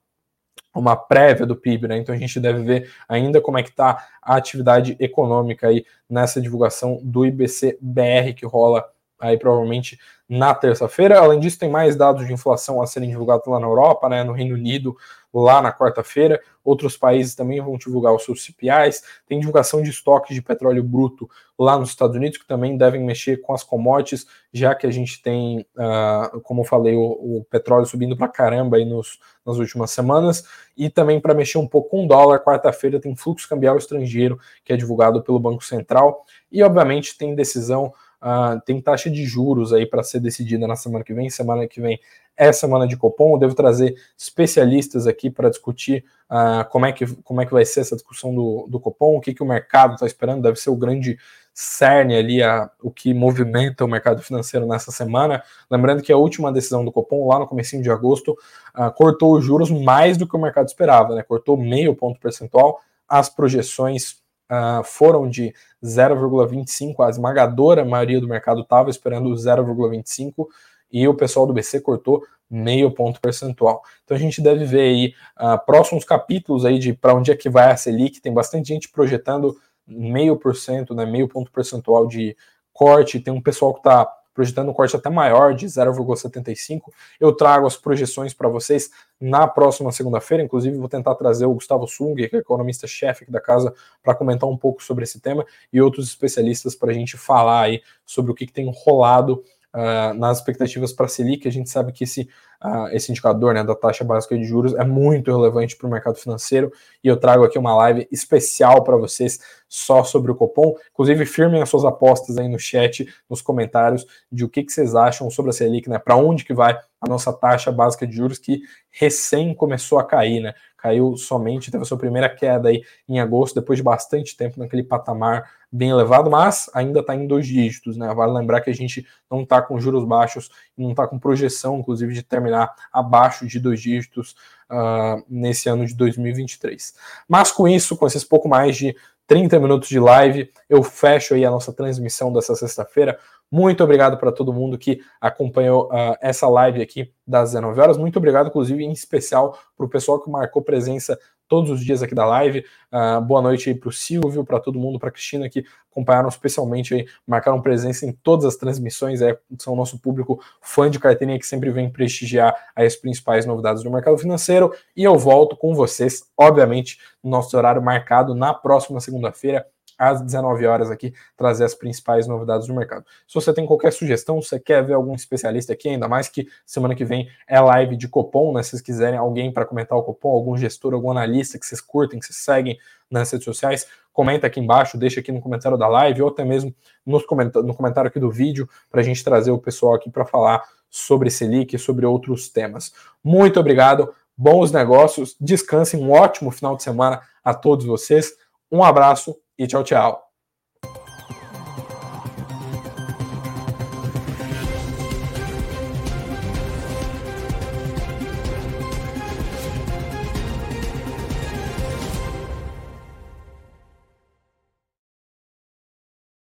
uma 0.73 0.95
prévia 0.95 1.45
do 1.45 1.55
PIB, 1.55 1.87
né? 1.87 1.97
Então 1.97 2.15
a 2.15 2.17
gente 2.17 2.39
deve 2.39 2.63
ver 2.63 2.91
ainda 3.07 3.41
como 3.41 3.57
é 3.57 3.63
que 3.63 3.69
está 3.69 4.07
a 4.21 4.35
atividade 4.35 4.95
econômica 4.99 5.67
aí 5.67 5.85
nessa 6.09 6.41
divulgação 6.41 6.99
do 7.03 7.25
IBC-BR 7.25 8.33
que 8.35 8.45
rola 8.45 8.85
aí 9.21 9.37
provavelmente 9.37 9.99
na 10.27 10.55
terça-feira. 10.55 11.19
Além 11.19 11.41
disso, 11.41 11.59
tem 11.59 11.69
mais 11.69 11.95
dados 11.95 12.25
de 12.25 12.31
inflação 12.31 12.81
a 12.81 12.87
serem 12.87 13.09
divulgados 13.09 13.45
lá 13.47 13.59
na 13.59 13.67
Europa, 13.67 14.07
né, 14.07 14.23
no 14.23 14.31
Reino 14.31 14.55
Unido, 14.55 14.95
lá 15.33 15.61
na 15.61 15.73
quarta-feira. 15.73 16.41
Outros 16.63 16.95
países 16.95 17.35
também 17.35 17.59
vão 17.59 17.77
divulgar 17.77 18.13
os 18.13 18.23
seus 18.23 18.41
CPIs. 18.45 19.03
Tem 19.27 19.39
divulgação 19.39 19.81
de 19.81 19.89
estoques 19.89 20.33
de 20.33 20.41
petróleo 20.41 20.83
bruto 20.83 21.29
lá 21.59 21.77
nos 21.77 21.89
Estados 21.89 22.15
Unidos, 22.15 22.37
que 22.37 22.47
também 22.47 22.77
devem 22.77 23.03
mexer 23.03 23.41
com 23.41 23.53
as 23.53 23.61
commodities, 23.61 24.25
já 24.53 24.73
que 24.73 24.87
a 24.87 24.91
gente 24.91 25.21
tem, 25.21 25.65
uh, 25.75 26.39
como 26.41 26.61
eu 26.61 26.65
falei, 26.65 26.95
o, 26.95 27.01
o 27.01 27.45
petróleo 27.49 27.85
subindo 27.85 28.15
para 28.15 28.29
caramba 28.29 28.77
aí 28.77 28.85
nos, 28.85 29.19
nas 29.45 29.57
últimas 29.57 29.91
semanas. 29.91 30.45
E 30.77 30.89
também 30.89 31.19
para 31.19 31.33
mexer 31.33 31.57
um 31.57 31.67
pouco 31.67 31.89
com 31.89 32.05
o 32.05 32.07
dólar, 32.07 32.39
quarta-feira 32.39 33.01
tem 33.01 33.15
fluxo 33.17 33.49
cambial 33.49 33.77
estrangeiro, 33.77 34.39
que 34.63 34.71
é 34.71 34.77
divulgado 34.77 35.21
pelo 35.21 35.39
Banco 35.39 35.63
Central. 35.63 36.25
E, 36.49 36.63
obviamente, 36.63 37.17
tem 37.17 37.35
decisão 37.35 37.93
Uh, 38.21 38.61
tem 38.63 38.79
taxa 38.79 39.09
de 39.09 39.25
juros 39.25 39.73
aí 39.73 39.85
para 39.85 40.03
ser 40.03 40.19
decidida 40.19 40.67
na 40.67 40.75
semana 40.75 41.03
que 41.03 41.13
vem. 41.13 41.29
Semana 41.29 41.67
que 41.67 41.81
vem 41.81 41.99
é 42.37 42.51
semana 42.51 42.87
de 42.87 42.95
Copom. 42.95 43.33
Eu 43.33 43.39
devo 43.39 43.55
trazer 43.55 43.95
especialistas 44.17 45.07
aqui 45.07 45.29
para 45.29 45.49
discutir 45.49 46.05
uh, 46.29 46.67
como, 46.69 46.85
é 46.85 46.91
que, 46.91 47.05
como 47.23 47.41
é 47.41 47.45
que 47.45 47.51
vai 47.51 47.65
ser 47.65 47.81
essa 47.81 47.95
discussão 47.95 48.33
do, 48.33 48.67
do 48.69 48.79
Copom, 48.79 49.17
o 49.17 49.21
que, 49.21 49.33
que 49.33 49.41
o 49.41 49.45
mercado 49.45 49.95
está 49.95 50.05
esperando. 50.05 50.43
Deve 50.43 50.59
ser 50.59 50.69
o 50.69 50.75
grande 50.75 51.17
cerne 51.53 52.15
ali, 52.15 52.41
a, 52.43 52.69
o 52.81 52.91
que 52.91 53.13
movimenta 53.13 53.83
o 53.83 53.87
mercado 53.87 54.21
financeiro 54.21 54.67
nessa 54.67 54.91
semana. 54.91 55.43
Lembrando 55.69 56.01
que 56.01 56.13
a 56.13 56.17
última 56.17 56.51
decisão 56.51 56.85
do 56.85 56.91
Copom, 56.91 57.27
lá 57.27 57.39
no 57.39 57.47
começo 57.47 57.81
de 57.81 57.89
agosto, 57.89 58.37
uh, 58.77 58.91
cortou 58.93 59.35
os 59.35 59.43
juros 59.43 59.71
mais 59.71 60.15
do 60.15 60.27
que 60.27 60.35
o 60.35 60.39
mercado 60.39 60.67
esperava, 60.67 61.15
né? 61.15 61.23
cortou 61.23 61.57
meio 61.57 61.95
ponto 61.95 62.19
percentual. 62.19 62.79
As 63.07 63.29
projeções 63.29 64.20
uh, 64.51 64.83
foram 64.83 65.29
de 65.29 65.53
0,25, 65.83 67.05
a 67.05 67.09
esmagadora 67.09 67.85
maioria 67.85 68.19
do 68.19 68.27
mercado 68.27 68.61
estava 68.61 68.89
esperando 68.89 69.29
0,25 69.31 70.47
e 70.91 71.07
o 71.07 71.15
pessoal 71.15 71.47
do 71.47 71.53
BC 71.53 71.79
cortou 71.79 72.23
meio 72.49 72.91
ponto 72.91 73.21
percentual. 73.21 73.81
Então 74.03 74.17
a 74.17 74.19
gente 74.19 74.41
deve 74.41 74.65
ver 74.65 74.81
aí 74.81 75.13
uh, 75.39 75.65
próximos 75.65 76.03
capítulos 76.03 76.65
aí 76.65 76.77
de 76.77 76.93
para 76.93 77.15
onde 77.15 77.31
é 77.31 77.35
que 77.35 77.49
vai 77.49 77.71
a 77.71 77.77
Selic. 77.77 78.19
Tem 78.19 78.33
bastante 78.33 78.67
gente 78.67 78.89
projetando 78.89 79.57
meio 79.87 80.35
por 80.35 80.55
cento, 80.55 80.93
né, 80.93 81.05
meio 81.05 81.29
ponto 81.29 81.49
percentual 81.49 82.05
de 82.07 82.35
corte. 82.73 83.21
Tem 83.21 83.33
um 83.33 83.41
pessoal 83.41 83.73
que 83.73 83.79
está 83.79 84.05
projetando 84.33 84.69
um 84.69 84.73
corte 84.73 84.95
até 84.95 85.09
maior, 85.09 85.53
de 85.53 85.65
0,75. 85.65 86.91
Eu 87.19 87.33
trago 87.33 87.67
as 87.67 87.75
projeções 87.75 88.33
para 88.33 88.47
vocês 88.47 88.89
na 89.19 89.47
próxima 89.47 89.91
segunda-feira. 89.91 90.43
Inclusive, 90.43 90.77
vou 90.77 90.89
tentar 90.89 91.15
trazer 91.15 91.45
o 91.45 91.53
Gustavo 91.53 91.87
Sung, 91.87 92.15
que 92.27 92.35
é 92.35 92.39
economista-chefe 92.39 93.29
da 93.29 93.41
casa, 93.41 93.73
para 94.01 94.15
comentar 94.15 94.49
um 94.49 94.57
pouco 94.57 94.81
sobre 94.83 95.03
esse 95.03 95.19
tema 95.19 95.45
e 95.71 95.81
outros 95.81 96.07
especialistas 96.07 96.75
para 96.75 96.91
a 96.91 96.93
gente 96.93 97.17
falar 97.17 97.61
aí 97.61 97.81
sobre 98.05 98.31
o 98.31 98.35
que, 98.35 98.45
que 98.45 98.53
tem 98.53 98.71
rolado 98.73 99.43
uh, 99.73 100.13
nas 100.13 100.37
expectativas 100.37 100.93
para 100.93 101.05
a 101.05 101.09
Selic. 101.09 101.47
A 101.47 101.51
gente 101.51 101.69
sabe 101.69 101.91
que 101.91 102.03
esse, 102.03 102.29
uh, 102.63 102.87
esse 102.91 103.11
indicador 103.11 103.53
né, 103.53 103.63
da 103.63 103.75
taxa 103.75 104.03
básica 104.03 104.37
de 104.37 104.43
juros 104.43 104.73
é 104.75 104.83
muito 104.83 105.31
relevante 105.31 105.75
para 105.75 105.87
o 105.87 105.91
mercado 105.91 106.15
financeiro 106.15 106.71
e 107.03 107.07
eu 107.07 107.17
trago 107.17 107.43
aqui 107.43 107.57
uma 107.57 107.75
live 107.75 108.07
especial 108.11 108.83
para 108.83 108.95
vocês 108.95 109.39
só 109.67 110.03
sobre 110.03 110.31
o 110.31 110.35
Copom. 110.35 110.75
Inclusive, 110.91 111.25
firmem 111.25 111.61
as 111.61 111.69
suas 111.69 111.85
apostas 111.85 112.37
aí 112.37 112.49
no 112.49 112.59
chat, 112.59 113.07
nos 113.29 113.41
comentários, 113.41 114.05
de 114.29 114.43
o 114.43 114.49
que, 114.49 114.63
que 114.63 114.71
vocês 114.71 114.95
acham 114.95 115.29
sobre 115.29 115.51
a 115.51 115.53
Selic, 115.53 115.89
né? 115.89 115.97
Para 115.97 116.17
onde 116.17 116.43
que 116.43 116.53
vai 116.53 116.77
a 116.99 117.07
nossa 117.07 117.31
taxa 117.31 117.71
básica 117.71 118.05
de 118.05 118.13
juros 118.13 118.37
que 118.37 118.61
recém 118.91 119.55
começou 119.55 119.97
a 119.97 120.03
cair, 120.03 120.41
né? 120.41 120.53
Caiu 120.77 121.15
somente, 121.15 121.71
teve 121.71 121.83
a 121.83 121.85
sua 121.85 121.97
primeira 121.97 122.27
queda 122.27 122.67
aí 122.67 122.83
em 123.07 123.19
agosto, 123.21 123.55
depois 123.55 123.77
de 123.77 123.83
bastante 123.83 124.35
tempo 124.35 124.59
naquele 124.59 124.83
patamar 124.83 125.49
bem 125.71 125.89
elevado, 125.89 126.29
mas 126.29 126.69
ainda 126.73 126.99
está 126.99 127.15
em 127.15 127.25
dois 127.25 127.47
dígitos, 127.47 127.95
né? 127.95 128.13
Vale 128.13 128.33
lembrar 128.33 128.59
que 128.59 128.69
a 128.69 128.73
gente 128.73 129.07
não 129.29 129.43
está 129.43 129.61
com 129.61 129.79
juros 129.79 130.03
baixos 130.03 130.49
não 130.77 130.91
está 130.91 131.07
com 131.07 131.17
projeção, 131.17 131.79
inclusive, 131.79 132.13
de 132.13 132.23
terminar 132.23 132.50
abaixo 132.91 133.47
de 133.47 133.59
dois 133.59 133.81
dígitos 133.81 134.35
uh, 134.69 135.23
nesse 135.29 135.69
ano 135.69 135.85
de 135.85 135.93
2023. 135.95 136.95
Mas 137.27 137.51
com 137.51 137.67
isso, 137.67 137.97
com 137.97 138.07
esses 138.07 138.23
pouco 138.23 138.47
mais 138.47 138.75
de 138.77 138.95
30 139.27 139.59
minutos 139.59 139.87
de 139.87 139.99
live, 139.99 140.51
eu 140.69 140.83
fecho 140.83 141.33
aí 141.33 141.45
a 141.45 141.51
nossa 141.51 141.71
transmissão 141.71 142.33
dessa 142.33 142.55
sexta-feira. 142.55 143.17
Muito 143.49 143.83
obrigado 143.83 144.17
para 144.17 144.31
todo 144.31 144.53
mundo 144.53 144.77
que 144.77 145.01
acompanhou 145.19 145.87
uh, 145.87 146.15
essa 146.21 146.47
live 146.47 146.81
aqui 146.81 147.13
das 147.25 147.51
19 147.51 147.79
horas. 147.79 147.97
Muito 147.97 148.17
obrigado, 148.17 148.47
inclusive, 148.47 148.83
em 148.83 148.91
especial 148.91 149.57
para 149.77 149.85
o 149.85 149.89
pessoal 149.89 150.19
que 150.19 150.29
marcou 150.29 150.61
presença 150.61 151.17
todos 151.51 151.69
os 151.69 151.83
dias 151.83 152.01
aqui 152.01 152.15
da 152.15 152.23
live. 152.23 152.63
Uh, 152.89 153.19
boa 153.19 153.41
noite 153.41 153.67
aí 153.67 153.75
para 153.75 153.89
o 153.89 153.91
Silvio, 153.91 154.45
para 154.45 154.57
todo 154.57 154.79
mundo, 154.79 154.97
para 154.97 155.11
Cristina 155.11 155.49
que 155.49 155.65
acompanharam 155.91 156.29
especialmente 156.29 156.93
aí, 156.93 157.05
marcaram 157.27 157.61
presença 157.61 158.05
em 158.05 158.13
todas 158.13 158.45
as 158.45 158.55
transmissões, 158.55 159.21
é, 159.21 159.37
são 159.59 159.75
nosso 159.75 159.99
público 159.99 160.41
fã 160.61 160.89
de 160.89 160.97
carteirinha 160.97 161.37
que 161.37 161.45
sempre 161.45 161.69
vem 161.69 161.89
prestigiar 161.89 162.55
as 162.73 162.95
principais 162.95 163.45
novidades 163.45 163.83
do 163.83 163.91
mercado 163.91 164.17
financeiro. 164.17 164.73
E 164.95 165.03
eu 165.03 165.17
volto 165.17 165.57
com 165.57 165.75
vocês, 165.75 166.23
obviamente, 166.37 166.97
no 167.21 167.29
nosso 167.29 167.57
horário 167.57 167.81
marcado 167.81 168.33
na 168.33 168.53
próxima 168.53 169.01
segunda-feira 169.01 169.67
às 170.01 170.19
19 170.19 170.65
horas 170.65 170.89
aqui, 170.89 171.13
trazer 171.37 171.63
as 171.63 171.75
principais 171.75 172.25
novidades 172.25 172.65
do 172.65 172.73
mercado. 172.73 173.05
Se 173.27 173.35
você 173.35 173.53
tem 173.53 173.67
qualquer 173.67 173.93
sugestão, 173.93 174.41
você 174.41 174.59
quer 174.59 174.83
ver 174.83 174.93
algum 174.93 175.13
especialista 175.13 175.73
aqui, 175.73 175.89
ainda 175.89 176.07
mais 176.07 176.27
que 176.27 176.47
semana 176.65 176.95
que 176.95 177.05
vem 177.05 177.29
é 177.47 177.59
live 177.59 177.95
de 177.95 178.07
Copom, 178.07 178.51
né? 178.51 178.63
Se 178.63 178.71
vocês 178.71 178.81
quiserem 178.81 179.19
alguém 179.19 179.53
para 179.53 179.63
comentar 179.63 179.95
o 179.95 180.01
Copom, 180.01 180.29
algum 180.29 180.57
gestor, 180.57 180.95
algum 180.95 181.11
analista 181.11 181.59
que 181.59 181.65
vocês 181.67 181.79
curtem, 181.79 182.19
que 182.19 182.25
vocês 182.25 182.37
seguem 182.37 182.79
nas 183.11 183.29
redes 183.29 183.45
sociais, 183.45 183.85
comenta 184.11 184.47
aqui 184.47 184.59
embaixo, 184.59 184.97
deixa 184.97 185.19
aqui 185.19 185.31
no 185.31 185.39
comentário 185.39 185.77
da 185.77 185.87
live 185.87 186.23
ou 186.23 186.29
até 186.29 186.43
mesmo 186.43 186.73
no 187.05 187.75
comentário 187.75 188.07
aqui 188.07 188.19
do 188.19 188.31
vídeo 188.31 188.67
para 188.89 189.01
a 189.01 189.03
gente 189.03 189.23
trazer 189.23 189.51
o 189.51 189.59
pessoal 189.59 189.93
aqui 189.93 190.09
para 190.09 190.25
falar 190.25 190.63
sobre 190.89 191.29
Selic 191.29 191.75
e 191.75 191.79
sobre 191.79 192.07
outros 192.07 192.49
temas. 192.49 192.91
Muito 193.23 193.59
obrigado, 193.59 194.13
bons 194.35 194.71
negócios, 194.71 195.35
descansem, 195.39 196.01
um 196.01 196.11
ótimo 196.11 196.49
final 196.49 196.75
de 196.75 196.81
semana 196.81 197.21
a 197.43 197.53
todos 197.53 197.85
vocês. 197.85 198.40
Um 198.71 198.83
abraço 198.83 199.35
e 199.57 199.67
tchau, 199.67 199.83
tchau. 199.83 200.30